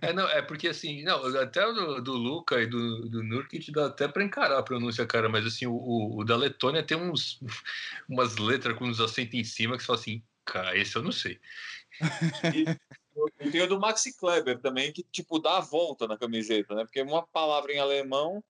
[0.00, 3.70] É, não, é porque assim, não, até o do, do Luca e do, do Nurkit
[3.70, 7.38] dá até para encarar a pronúncia, cara, mas assim, o, o, da Letônia tem uns,
[8.08, 11.12] umas letras com uns acentos em cima que você fala assim, cara, esse eu não
[11.12, 11.38] sei.
[13.40, 16.84] E, tem o do Maxi Kleber também, que tipo dá a volta na camiseta, né?
[16.84, 18.42] Porque uma palavra em alemão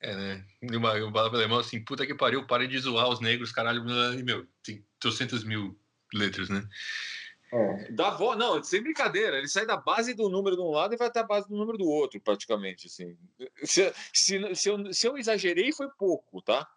[0.00, 0.46] é, né?
[0.62, 4.46] Uma, uma palavra alemã assim, puta que pariu, parem de zoar os negros, caralho, meu,
[4.62, 5.78] tem 200 mil
[6.12, 6.68] letras, né?
[7.52, 7.92] É.
[7.92, 8.34] Da vo...
[8.34, 11.20] Não, sem brincadeira, ele sai da base do número de um lado e vai até
[11.20, 12.88] a base do número do outro, praticamente.
[12.88, 13.16] Assim.
[13.64, 16.68] Se, se, se, eu, se eu exagerei, foi pouco, tá?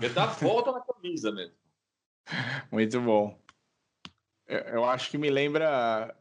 [0.00, 1.56] É dar volta na camisa mesmo.
[2.70, 3.41] Muito bom.
[4.72, 6.14] Eu acho que me lembra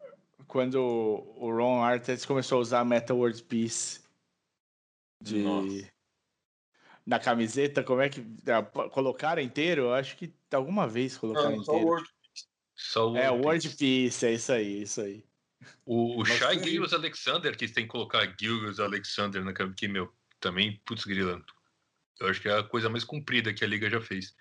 [0.47, 4.01] quando o Ron Artest começou a usar Metal World Peace
[5.21, 5.89] de Nossa.
[7.05, 8.25] na camiseta, como é que
[8.91, 9.83] colocaram inteiro?
[9.83, 11.79] Eu acho que alguma vez colocaram Não, inteiro.
[11.79, 12.09] Só Word
[12.75, 15.23] só o é, Word Peace, é isso aí, isso aí.
[15.85, 16.57] O, o Shai
[16.91, 21.45] Alexander, que tem que colocar Gilgos Alexander na que, meu, também, putz, grilando.
[22.19, 24.35] Eu acho que é a coisa mais comprida que a Liga já fez.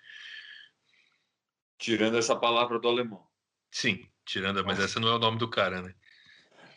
[1.77, 3.30] Tirando essa palavra do alemão.
[3.71, 5.95] Sim, tirando, mas essa não é o nome do cara, né?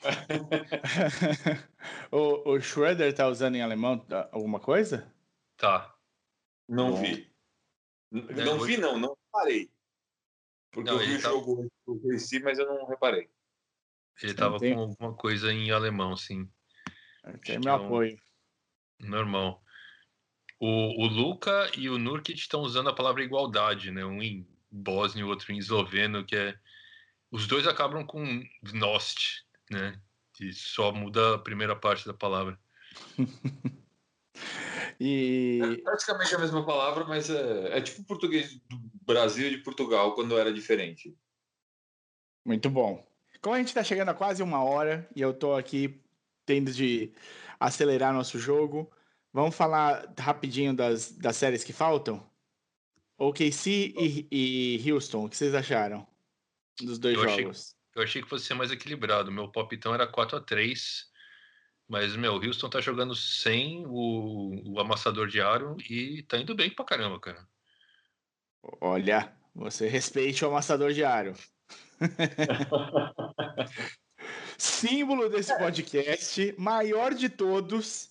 [2.12, 5.12] o, o Schroeder tá usando em alemão tá, alguma coisa?
[5.56, 5.94] Tá.
[6.68, 7.02] Não Bom.
[7.02, 7.32] vi.
[8.12, 9.70] É, não vi, não, não parei.
[10.70, 11.28] Porque não, eu vi o tá...
[11.28, 13.28] jogo eu conheci, mas eu não reparei.
[14.22, 14.74] Ele tava tem...
[14.74, 16.48] com alguma coisa em alemão, sim.
[17.44, 17.84] Tem meu é um...
[17.84, 18.18] apoio.
[19.00, 19.62] Normal.
[20.60, 24.04] O, o Luca e o Nurkic estão usando a palavra igualdade, né?
[24.04, 26.58] Um em bósnio e outro em esloveno, que é.
[27.34, 30.00] Os dois acabam com nost, né?
[30.32, 32.56] Que só muda a primeira parte da palavra.
[35.00, 35.58] e...
[35.60, 40.14] É praticamente a mesma palavra, mas é, é tipo português do Brasil e de Portugal,
[40.14, 41.12] quando era diferente.
[42.44, 43.04] Muito bom.
[43.42, 46.00] Como a gente está chegando a quase uma hora e eu estou aqui
[46.46, 47.12] tendo de
[47.58, 48.88] acelerar nosso jogo,
[49.32, 52.24] vamos falar rapidinho das, das séries que faltam?
[53.18, 56.13] OKC e, e Houston, o que vocês acharam
[56.80, 57.36] dos dois eu jogos?
[57.36, 59.30] Achei, eu achei que fosse ser mais equilibrado.
[59.30, 61.12] Meu palpitão era 4 a 3
[61.88, 66.54] mas, meu, o Houston tá jogando sem o, o amassador de aro e tá indo
[66.54, 67.46] bem pra caramba, cara.
[68.80, 71.34] Olha, você respeite o amassador de aro.
[74.56, 78.10] Símbolo desse podcast, maior de todos,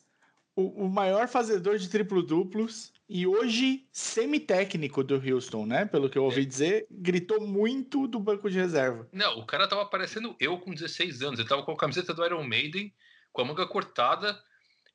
[0.56, 5.86] o, o maior fazedor de triplo-duplos e hoje semi-técnico do Houston, né?
[5.86, 6.46] Pelo que eu ouvi é.
[6.46, 9.08] dizer, gritou muito do banco de reserva.
[9.14, 11.40] Não, o cara tava parecendo eu com 16 anos.
[11.40, 12.92] Ele tava com a camiseta do Iron Maiden,
[13.32, 14.36] com a manga cortada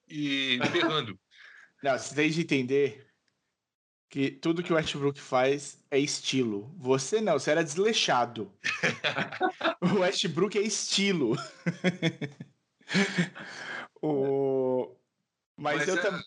[0.09, 1.17] e berrando.
[1.81, 3.07] Não, você tem de entender
[4.11, 6.75] que tudo que o Westbrook faz é estilo.
[6.77, 8.53] Você não, você era desleixado.
[9.81, 11.37] o Westbrook é estilo.
[14.03, 14.93] o...
[15.57, 16.01] Mas, Mas eu é...
[16.01, 16.25] também.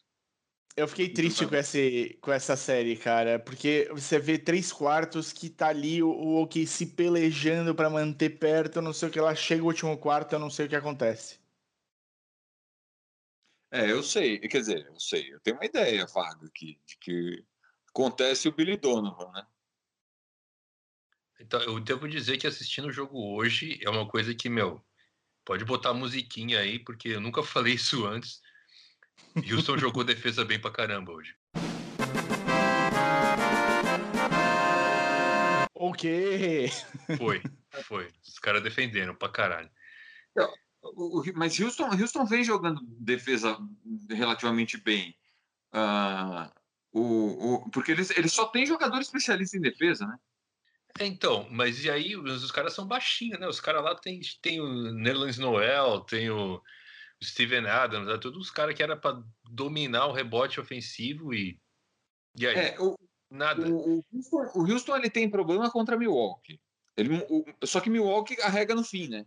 [0.76, 5.50] Eu fiquei triste com, esse, com essa série, cara, porque você vê três quartos que
[5.50, 9.64] tá ali o, o OKC pelejando para manter perto, não sei o que lá, chega
[9.64, 11.40] o último quarto, eu não sei o que acontece.
[13.70, 17.46] É, eu sei, quer dizer, eu sei, eu tenho uma ideia vaga aqui de que
[17.90, 19.46] acontece o Billy Donovan, né?
[21.40, 24.86] Então, eu devo dizer que assistindo o jogo hoje é uma coisa que, meu,
[25.44, 28.42] pode botar a musiquinha aí, porque eu nunca falei isso antes.
[29.52, 31.36] Houston jogou defesa bem pra caramba hoje.
[35.74, 36.70] Ok.
[37.18, 37.42] Foi,
[37.86, 38.08] foi.
[38.24, 39.70] Os caras defenderam pra caralho.
[41.36, 43.58] Mas Houston, Houston vem jogando defesa
[44.10, 45.16] relativamente bem.
[45.74, 46.52] Uh,
[46.92, 50.18] o, o, porque eles, eles só têm jogador especialista em defesa, né?
[51.00, 53.48] É, então, mas e aí os, os caras são baixinhos, né?
[53.48, 56.62] Os caras lá tem, tem o Nerlens Noel, tem o
[57.24, 58.18] Steven Adams, né?
[58.18, 61.60] todos os caras que era para dominar o rebote ofensivo e.
[62.36, 62.56] E aí?
[62.56, 62.98] É, o,
[63.30, 63.68] nada.
[63.68, 66.60] O, o, Houston, o Houston ele tem problema contra Milwaukee.
[66.98, 69.26] Ele, o, só que Milwaukee carrega no fim, né?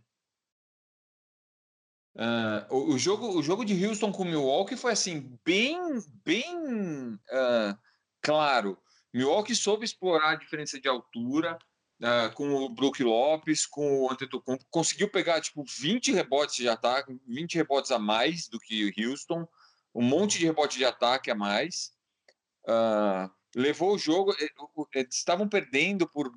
[2.15, 5.77] Uh, o, o, jogo, o jogo de Houston com Milwaukee foi assim, bem,
[6.23, 7.77] bem uh,
[8.21, 8.77] claro.
[9.13, 11.57] Milwaukee soube explorar a diferença de altura,
[12.01, 17.17] uh, com o Brook Lopes, com o Antetokounmpo, conseguiu pegar tipo 20 rebotes de ataque,
[17.27, 19.47] 20 rebotes a mais do que o Houston,
[19.93, 21.93] um monte de rebote de ataque a mais.
[22.67, 24.35] Uh, levou o jogo,
[25.09, 26.31] estavam perdendo por,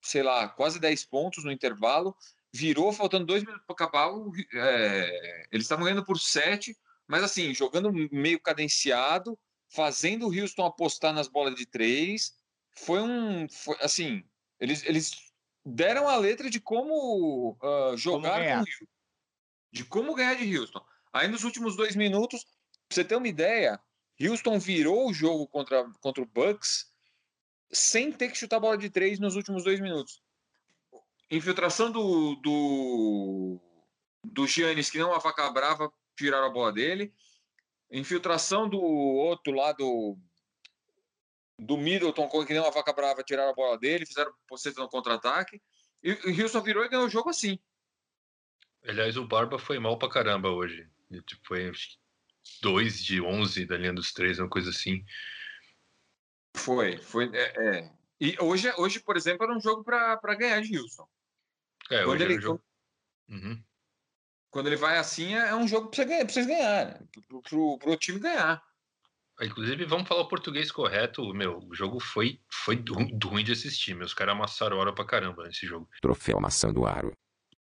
[0.00, 2.16] sei lá, quase 10 pontos no intervalo,
[2.52, 4.10] virou, faltando dois minutos para acabar,
[4.54, 6.74] é, eles estavam ganhando por 7,
[7.06, 9.38] mas assim, jogando meio cadenciado,
[9.68, 12.34] fazendo o Houston apostar nas bolas de três,
[12.78, 14.24] foi um, foi, assim,
[14.60, 15.12] eles, eles
[15.64, 18.86] deram a letra de como uh, jogar como com o Houston,
[19.72, 20.84] de como ganhar de Houston.
[21.12, 23.80] Aí nos últimos dois minutos, pra você ter uma ideia,
[24.20, 26.92] Houston virou o jogo contra, contra o Bucks
[27.72, 30.22] sem ter que chutar a bola de três nos últimos dois minutos.
[31.30, 33.60] Infiltração do, do,
[34.24, 37.12] do Giannis, que não a faca brava, tiraram a bola dele.
[37.90, 40.16] Infiltração do outro lado
[41.58, 45.60] do Middleton, que nem uma vaca brava, tiraram a bola dele, fizeram postura no contra-ataque.
[46.02, 47.58] E o Houston virou e ganhou o jogo assim.
[48.86, 50.88] Aliás, o Barba foi mal pra caramba hoje.
[51.26, 51.72] Tipo, foi
[52.60, 55.04] 2 de 11 da linha dos três, uma coisa assim.
[56.56, 57.30] Foi, foi.
[57.34, 57.92] É, é.
[58.20, 61.08] E hoje, hoje, por exemplo, era um jogo para ganhar de Houston.
[61.90, 62.64] É, quando hoje ele, um jogo.
[63.28, 63.62] Uhum.
[64.50, 67.06] Quando ele vai assim, é, é um jogo para vocês ganhar, ganhar né?
[67.28, 68.65] pro, pro, pro time ganhar.
[69.40, 71.34] Inclusive, vamos falar o português correto.
[71.34, 72.82] Meu, o jogo foi, foi
[73.22, 73.94] ruim de assistir.
[73.94, 75.88] Meus caras amassaram hora pra caramba nesse jogo.
[76.00, 77.12] Troféu maçã do aro.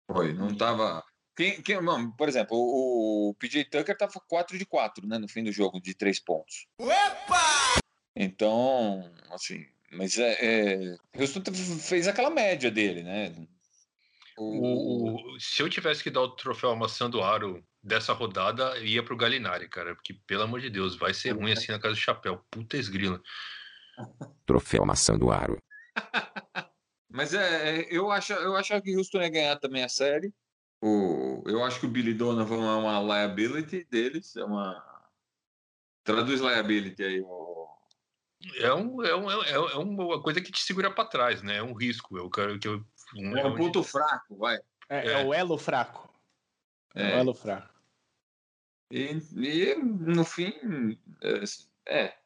[0.05, 1.03] Foi, não tava.
[1.35, 5.27] Quem, quem, não, por exemplo, o, o PJ Tucker tava 4 de 4, né, no
[5.27, 6.67] fim do jogo, de 3 pontos.
[6.77, 7.79] Opa!
[8.15, 11.41] Então, assim, mas é, é, Houston
[11.79, 13.33] fez aquela média dele, né?
[14.37, 19.03] O, o, se eu tivesse que dar o troféu maçã do aro dessa rodada ia
[19.03, 19.93] pro Galinari, cara.
[19.93, 22.43] Porque, pelo amor de Deus, vai ser ruim assim na casa do chapéu.
[22.49, 23.21] Puta esgrila.
[24.45, 25.61] Troféu maçã do aro.
[27.11, 30.33] Mas é, é, eu acho, eu acho que o Houston ia ganhar também a série.
[30.81, 34.83] O, eu acho que o Billy Donovan é uma liability deles, é uma.
[36.03, 37.21] Traduz liability aí.
[37.21, 37.69] O...
[38.55, 41.57] É, um, é, um, é, é uma coisa que te segura para trás, né?
[41.57, 42.17] É um risco.
[42.17, 42.83] Eu quero que eu,
[43.15, 44.57] um, é um ponto fraco, vai.
[44.89, 46.11] É, é, o elo fraco.
[46.95, 47.72] É, é o elo fraco.
[48.93, 50.53] E, e no fim,
[51.23, 52.17] é, é,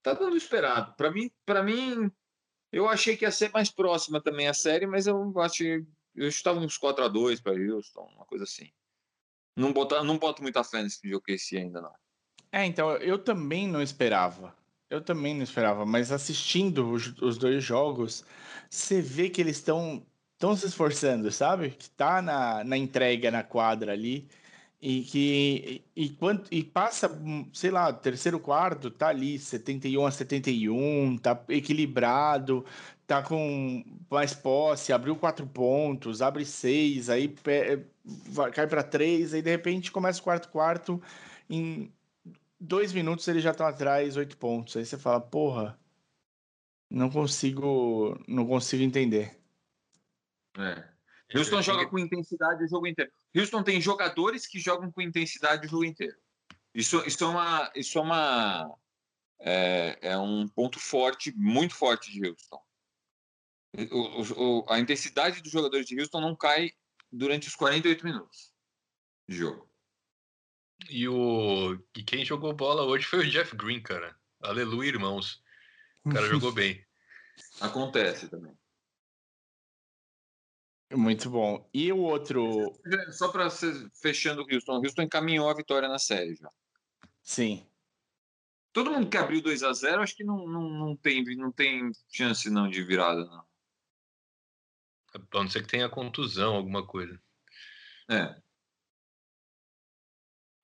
[0.00, 0.94] tá dando esperado.
[0.94, 2.08] Para mim, para mim,
[2.70, 5.84] eu achei que ia ser mais próxima também a série, mas eu achei,
[6.14, 8.70] eu estava uns 4 a 2 para Houston, uma coisa assim.
[9.56, 11.92] Não botar, não boto muita fé nesse jogo ainda não.
[12.52, 14.54] É, então eu também não esperava.
[14.88, 18.24] Eu também não esperava, mas assistindo os, os dois jogos,
[18.70, 21.70] você vê que eles estão estão se esforçando, sabe?
[21.70, 24.28] Que tá na, na entrega na quadra ali
[24.86, 27.10] e que e, quando, e passa,
[27.54, 32.66] sei lá, terceiro quarto, tá ali 71 a 71, tá equilibrado,
[33.06, 39.32] tá com mais posse, abriu quatro pontos, abre seis, aí pé, vai, cai para três,
[39.32, 41.02] aí de repente começa o quarto quarto,
[41.48, 41.90] em
[42.60, 44.76] dois minutos eles já estão atrás, oito pontos.
[44.76, 45.78] Aí você fala, porra,
[46.90, 49.40] não consigo, não consigo entender.
[50.58, 50.84] É.
[51.34, 53.10] Houston joga com intensidade o jogo inteiro.
[53.34, 56.16] Houston tem jogadores que jogam com intensidade o jogo inteiro.
[56.74, 58.78] Isso, isso é uma, isso é uma
[59.40, 62.62] é, é um ponto forte, muito forte de Houston.
[63.90, 66.72] O, o, a intensidade dos jogadores de Houston não cai
[67.10, 68.52] durante os 48 minutos
[69.28, 69.68] de jogo.
[70.88, 74.16] E, o, e quem jogou bola hoje foi o Jeff Green, cara.
[74.40, 75.42] Aleluia, irmãos.
[76.04, 76.84] O cara jogou bem.
[77.60, 78.56] Acontece também.
[80.92, 81.68] Muito bom.
[81.72, 82.72] E o outro.
[83.12, 86.50] Só para fechando o Houston, o Houston encaminhou a vitória na série já.
[87.22, 87.66] Sim.
[88.72, 91.90] Todo mundo que abriu 2 a 0 acho que não, não, não, tem, não tem
[92.08, 93.44] chance não de virada, não.
[95.14, 97.20] A não ser que tenha contusão, alguma coisa.
[98.10, 98.34] É.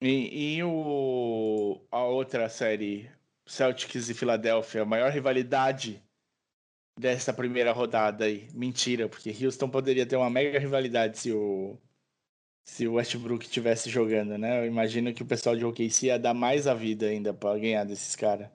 [0.00, 3.10] E, e o, a outra série,
[3.46, 6.02] Celtics e Filadélfia, a maior rivalidade
[7.00, 8.48] dessa primeira rodada aí.
[8.52, 11.78] Mentira, porque Houston poderia ter uma mega rivalidade se o
[12.62, 14.60] se o Westbrook estivesse jogando, né?
[14.60, 17.84] Eu imagino que o pessoal de OKC ia dar mais a vida ainda para ganhar
[17.84, 18.48] desses caras.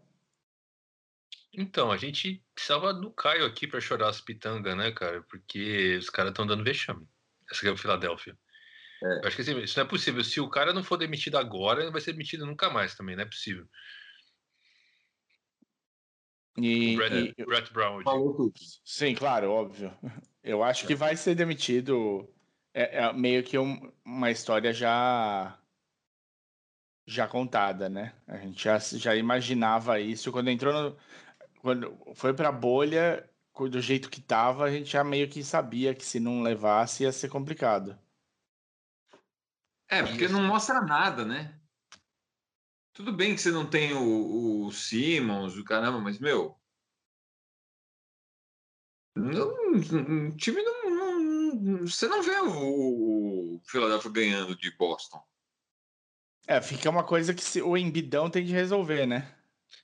[1.52, 5.22] Então, a gente precisava do Caio aqui para chorar as pitangas, né, cara?
[5.24, 7.06] Porque os caras estão dando vexame.
[7.52, 8.38] Essa é o Filadélfia.
[9.04, 9.18] É.
[9.18, 10.24] Eu acho que assim, isso não é possível.
[10.24, 13.24] Se o cara não for demitido agora, ele vai ser demitido nunca mais também, não
[13.24, 13.68] é possível.
[16.58, 18.02] E, Brett, e, Brett Brown.
[18.84, 19.94] Sim, claro, óbvio.
[20.44, 22.30] Eu acho que vai ser demitido.
[22.74, 25.58] É, é meio que um, uma história já
[27.08, 28.14] já contada, né?
[28.28, 30.98] A gente já, já imaginava isso quando entrou no,
[31.62, 33.30] quando foi para bolha.
[33.54, 37.12] do jeito que tava, a gente já meio que sabia que se não levasse ia
[37.12, 37.98] ser complicado.
[39.88, 41.60] É, porque não mostra nada, né?
[42.96, 46.58] Tudo bem que você não tem o, o Simmons, o caramba, mas, meu.
[49.14, 55.22] Não, o time não, não, Você não vê o, o Philadelphia ganhando de Boston.
[56.48, 59.36] É, fica uma coisa que se, o Embidão tem de resolver, né?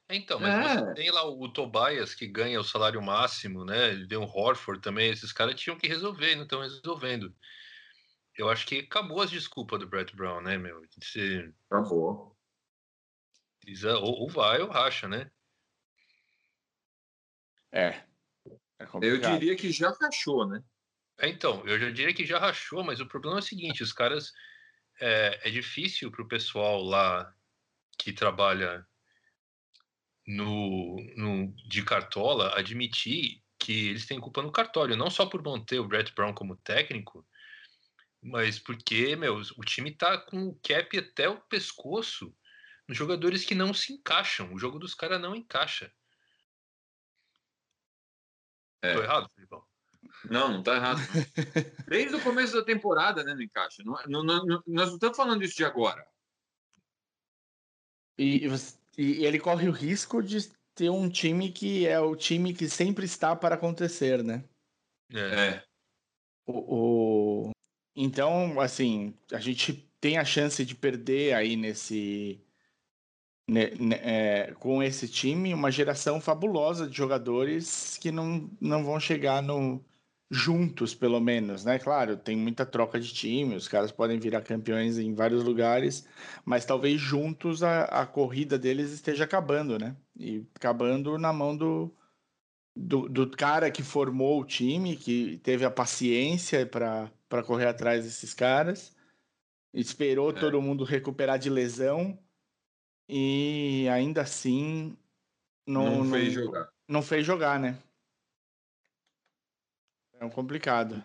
[0.10, 0.80] Então, mas é.
[0.80, 3.90] você tem lá o, o Tobias que ganha o salário máximo, né?
[3.90, 5.12] Ele deu um Horford também.
[5.12, 7.36] Esses caras tinham que resolver, não estão resolvendo.
[8.38, 10.82] Eu acho que acabou as desculpas do Brett Brown, né, meu?
[11.02, 11.54] Se...
[11.70, 12.31] Acabou.
[14.02, 15.30] Ou, ou vai ou racha, né?
[17.72, 18.04] É.
[18.80, 20.64] é eu diria que já rachou, né?
[21.20, 23.94] É, então, eu já diria que já rachou, mas o problema é o seguinte: os
[23.94, 24.32] caras.
[25.00, 27.34] É, é difícil para o pessoal lá
[27.98, 28.86] que trabalha
[30.28, 35.80] no, no, de Cartola admitir que eles têm culpa no cartório, não só por manter
[35.80, 37.26] o Brett Brown como técnico,
[38.22, 42.36] mas porque, meu, o time tá com o cap até o pescoço
[42.98, 44.54] jogadores que não se encaixam.
[44.54, 45.92] O jogo dos caras não encaixa.
[48.82, 48.94] É.
[48.94, 49.64] Tô errado, Filipão?
[50.30, 51.00] Não, não tá errado.
[51.88, 53.84] Desde o começo da temporada, né, não encaixa.
[53.84, 56.06] Não, não, não, nós não estamos falando isso de agora.
[58.18, 58.48] E,
[58.98, 63.06] e ele corre o risco de ter um time que é o time que sempre
[63.06, 64.44] está para acontecer, né?
[65.14, 65.20] É.
[65.20, 65.64] é.
[66.46, 67.52] O, o,
[67.96, 72.44] Então, assim, a gente tem a chance de perder aí nesse.
[73.52, 78.98] Né, né, é, com esse time, uma geração fabulosa de jogadores que não, não vão
[78.98, 79.84] chegar no,
[80.32, 81.78] juntos, pelo menos, né?
[81.78, 86.08] Claro, tem muita troca de time, os caras podem virar campeões em vários lugares,
[86.46, 89.98] mas talvez juntos a, a corrida deles esteja acabando, né?
[90.18, 91.94] E acabando na mão do,
[92.74, 98.34] do, do cara que formou o time, que teve a paciência para correr atrás desses
[98.34, 98.96] caras,
[99.74, 100.34] esperou é.
[100.34, 102.18] todo mundo recuperar de lesão
[103.14, 104.98] e ainda assim
[105.68, 106.70] não, não fez não, jogar.
[106.88, 107.78] Não fez jogar, né?
[110.14, 111.04] É um complicado.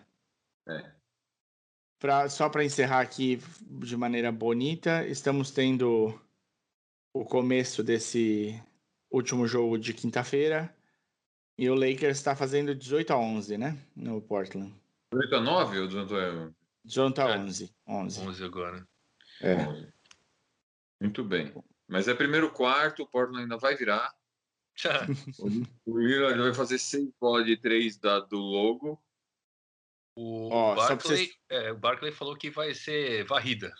[0.65, 0.91] É.
[1.99, 6.17] Pra, só para encerrar aqui de maneira bonita, estamos tendo
[7.13, 8.57] o começo desse
[9.11, 10.73] último jogo de quinta-feira
[11.57, 13.77] e o Lakers está fazendo 18 a 11, né?
[13.93, 14.73] No Portland.
[15.11, 16.51] 18 a 9 ou 18 a
[16.85, 17.75] 18 a 11.
[17.85, 18.21] 11.
[18.21, 18.87] 11 agora.
[19.41, 19.55] É.
[19.55, 19.93] 11.
[21.01, 21.53] Muito bem.
[21.87, 24.13] Mas é primeiro quarto, o Portland ainda vai virar.
[25.85, 29.01] o Lillard vai fazer 6 bolas de 3 da, do logo.
[30.15, 33.73] O, oh, Barclay, é, o Barclay falou que vai ser varrida.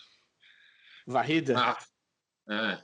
[1.05, 1.55] Varrida?
[1.58, 1.78] Ah,
[2.49, 2.84] é.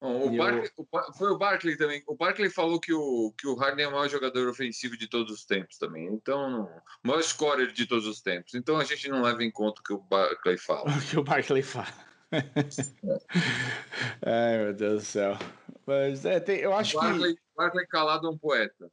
[0.00, 0.88] Bom, o Barclay, eu...
[0.90, 2.02] o, foi o Barkley também.
[2.06, 5.32] O Barkley falou que o, que o Harden é o maior jogador ofensivo de todos
[5.32, 6.06] os tempos também.
[6.06, 6.64] Então,
[7.04, 8.54] o maior scorer de todos os tempos.
[8.54, 10.84] Então a gente não leva em conta o que o Barkley fala.
[10.96, 12.09] O que o Barkley fala.
[14.24, 15.36] Ai, meu Deus do céu.
[15.86, 17.40] Mas é, tem, eu acho Barclay, que.
[17.56, 18.90] Barclay calado é um poeta.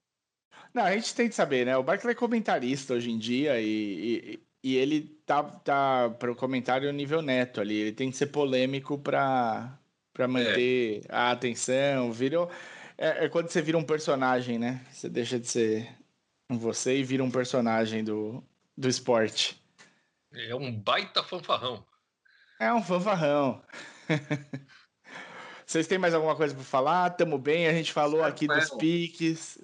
[0.73, 1.77] Não, a gente tem que saber, né?
[1.77, 6.35] O Barkley é comentarista hoje em dia e, e, e ele tá, tá para o
[6.35, 7.75] comentário nível neto ali.
[7.75, 9.77] Ele tem que ser polêmico para
[10.13, 11.15] para manter é.
[11.15, 12.11] a atenção.
[12.11, 12.49] Virou
[12.97, 14.83] é, é, quando você vira um personagem, né?
[14.91, 15.87] Você deixa de ser
[16.49, 18.43] você e vira um personagem do,
[18.75, 19.61] do esporte.
[20.33, 21.85] É um baita fanfarrão.
[22.59, 23.61] É um fanfarrão.
[25.65, 27.09] Vocês têm mais alguma coisa para falar?
[27.11, 29.59] Tamo bem, a gente falou aqui dos piques.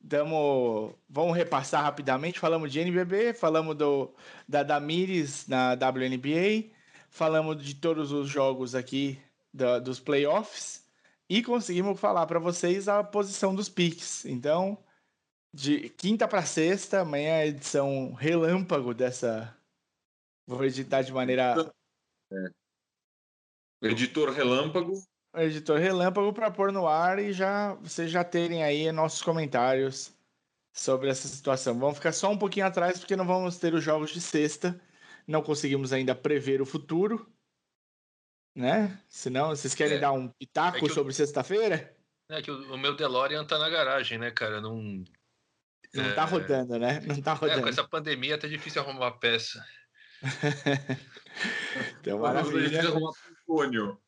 [0.00, 2.38] Damo, vamos repassar rapidamente.
[2.38, 4.14] Falamos de NBB, falamos do,
[4.48, 6.70] da Damires na WNBA,
[7.10, 9.20] falamos de todos os jogos aqui
[9.52, 10.84] da, dos playoffs
[11.28, 14.24] e conseguimos falar para vocês a posição dos piques.
[14.24, 14.78] Então,
[15.52, 19.56] de quinta para sexta, amanhã é a edição relâmpago dessa.
[20.46, 21.72] Vou editar de maneira.
[22.32, 23.88] É.
[23.88, 25.02] Editor relâmpago
[25.34, 30.14] editor Relâmpago para pôr no ar e já vocês já terem aí nossos comentários
[30.72, 31.78] sobre essa situação.
[31.78, 34.78] Vamos ficar só um pouquinho atrás porque não vamos ter os jogos de sexta.
[35.26, 37.32] Não conseguimos ainda prever o futuro,
[38.54, 39.00] né?
[39.08, 40.00] Senão, vocês querem é.
[40.00, 41.96] dar um pitaco é sobre sexta-feira?
[42.28, 44.60] É que o, o, meu DeLorean tá na garagem, né, cara?
[44.60, 45.04] Não.
[45.94, 46.12] Não é...
[46.14, 47.00] tá rodando, né?
[47.00, 47.60] Não tá rodando.
[47.60, 49.18] É, com essa pandemia tá difícil arrumar uma
[52.02, 52.68] então, maravilha.
[52.68, 53.12] Difícil arrumar
[53.46, 53.98] plutônio.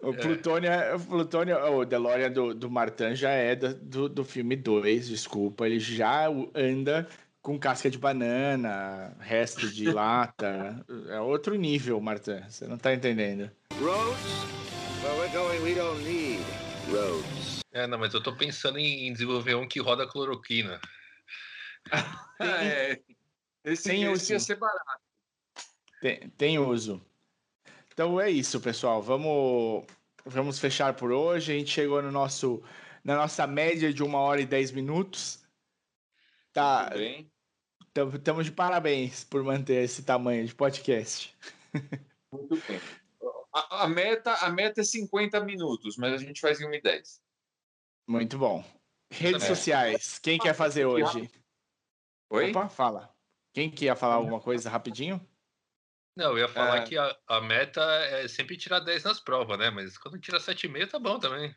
[0.00, 4.54] O Plutônio, é, o Plutônio, o DeLorean do, do Martin já é do, do filme
[4.54, 5.66] 2, desculpa.
[5.66, 7.08] Ele já anda
[7.42, 10.84] com casca de banana, resto de lata.
[11.08, 12.40] É outro nível, Martin.
[12.48, 13.50] Você não tá entendendo.
[13.80, 14.48] Roads?
[15.02, 16.44] Well, we're going, we don't need
[16.92, 17.60] roads.
[17.72, 20.80] É, não, mas eu tô pensando em desenvolver um que roda cloroquina.
[22.40, 23.00] é,
[23.64, 25.07] esse, Tem esse ia ser barato.
[26.00, 27.04] Tem, tem uso.
[27.92, 29.02] Então é isso, pessoal.
[29.02, 29.84] Vamos,
[30.24, 31.52] vamos fechar por hoje.
[31.52, 32.62] A gente chegou no nosso,
[33.02, 35.44] na nossa média de uma hora e dez minutos.
[36.52, 36.90] Tá,
[38.14, 41.36] estamos de parabéns por manter esse tamanho de podcast.
[42.32, 42.80] Muito bem.
[43.52, 46.80] A, a meta, a meta é 50 minutos, mas a gente faz em 1 e
[46.82, 47.22] 10.
[48.08, 48.64] Muito bom.
[49.10, 49.46] Redes É.
[49.46, 50.18] sociais.
[50.18, 51.30] Quem quer fazer hoje?
[52.30, 52.50] Oi?
[52.50, 53.14] Opa, fala.
[53.54, 55.20] Quem quer falar alguma coisa rapidinho?
[56.18, 56.82] Não, eu ia falar É.
[56.84, 59.70] que a, a meta é sempre tirar 10 nas provas, né?
[59.70, 61.54] Mas quando tira 7,5 tá bom também.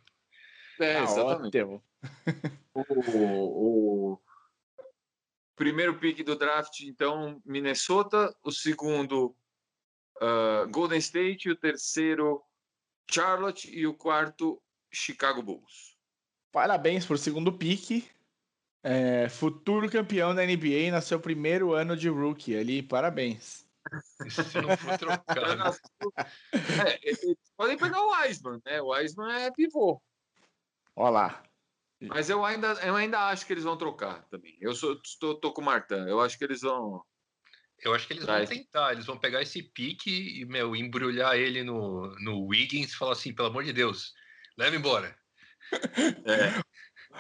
[0.80, 1.58] É, Ah, exatamente.
[1.58, 1.84] ótimo.
[2.74, 4.20] O, o
[5.56, 8.34] primeiro pick do draft, então, Minnesota.
[8.44, 9.36] O segundo,
[10.22, 11.50] ah, Golden State.
[11.50, 12.42] O terceiro,
[13.10, 13.68] Charlotte.
[13.76, 14.62] E o quarto,
[14.94, 15.98] Chicago Bulls.
[16.52, 18.08] Parabéns por segundo pique.
[18.84, 22.82] É, futuro campeão da NBA no seu primeiro ano de rookie ali.
[22.84, 23.70] Parabéns.
[24.30, 25.78] Se não for trocado.
[26.54, 28.82] É, eles podem pegar o Wiseman, né?
[28.82, 30.02] O Wiseman é pivô.
[30.96, 31.44] Olha lá.
[32.02, 34.58] Mas eu ainda, eu ainda acho que eles vão trocar também.
[34.60, 35.94] Eu sou, tô, tô com o Martin.
[36.08, 37.04] Eu acho que eles vão.
[37.84, 38.46] Eu acho que eles Vai.
[38.46, 42.96] vão tentar, eles vão pegar esse pique e, meu, embrulhar ele no, no Wiggins e
[42.96, 44.14] falar assim, pelo amor de Deus,
[44.56, 45.16] leva embora.
[46.26, 46.62] É,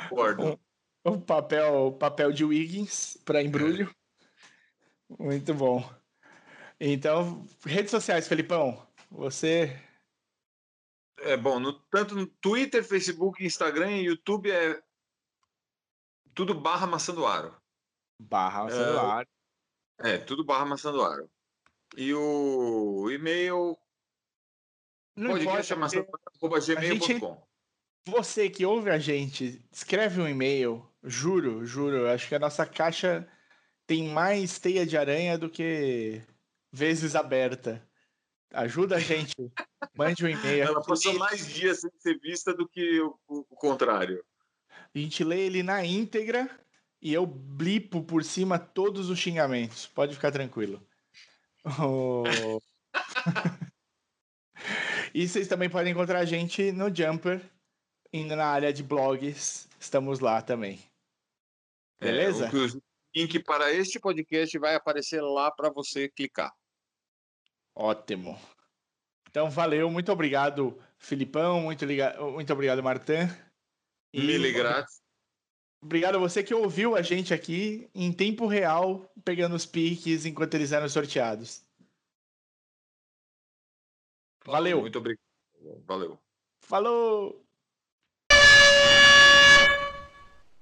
[0.10, 0.60] concordo.
[1.04, 3.90] O papel, papel de Wiggins para embrulho.
[5.18, 5.84] Muito bom.
[6.84, 8.84] Então, redes sociais, Felipão.
[9.12, 9.80] Você.
[11.20, 14.82] É bom, no- tanto no Twitter, Facebook, Instagram e YouTube é
[16.34, 17.56] tudo barra maçã do aro.
[18.20, 19.28] Barra É, celular.
[20.00, 21.30] É, tudo barra maçã do aro.
[21.96, 23.78] E o e-mail
[25.16, 27.48] Não importa, é maçã aro, gmail.com.
[28.08, 30.84] você que ouve a gente, escreve um e-mail.
[31.04, 32.10] Juro, juro.
[32.10, 33.28] Acho que a nossa caixa
[33.86, 36.24] tem mais teia de aranha do que
[36.72, 37.86] vezes aberta.
[38.54, 39.34] Ajuda a gente.
[39.96, 40.64] Mande um e-mail.
[40.64, 44.24] Ela passou mais dias sem ser vista do que o, o- o contrário.
[44.94, 46.50] A gente lê ele na íntegra
[47.02, 49.88] e eu blipo por cima todos os xingamentos.
[49.88, 50.86] Pode ficar tranquilo.
[51.80, 52.24] O-
[55.14, 57.42] e vocês também podem encontrar a gente no Jumper,
[58.12, 59.68] indo na área de blogs.
[59.80, 60.80] Estamos lá também.
[62.00, 62.48] Beleza?
[62.48, 62.82] É, o
[63.16, 66.52] link para este podcast vai aparecer lá para você clicar.
[67.76, 68.40] Ótimo.
[69.30, 69.90] Então, valeu.
[69.90, 71.62] Muito obrigado, Filipão.
[71.62, 72.16] Muito, liga...
[72.32, 73.30] muito obrigado, Martin.
[74.14, 75.02] E Mille grátis.
[75.84, 80.54] Obrigado a você que ouviu a gente aqui em tempo real, pegando os piques enquanto
[80.54, 81.66] eles eram sorteados.
[84.46, 84.82] Valeu.
[84.82, 85.22] Muito obrigado.
[85.86, 86.20] Valeu.
[86.62, 87.44] Falou!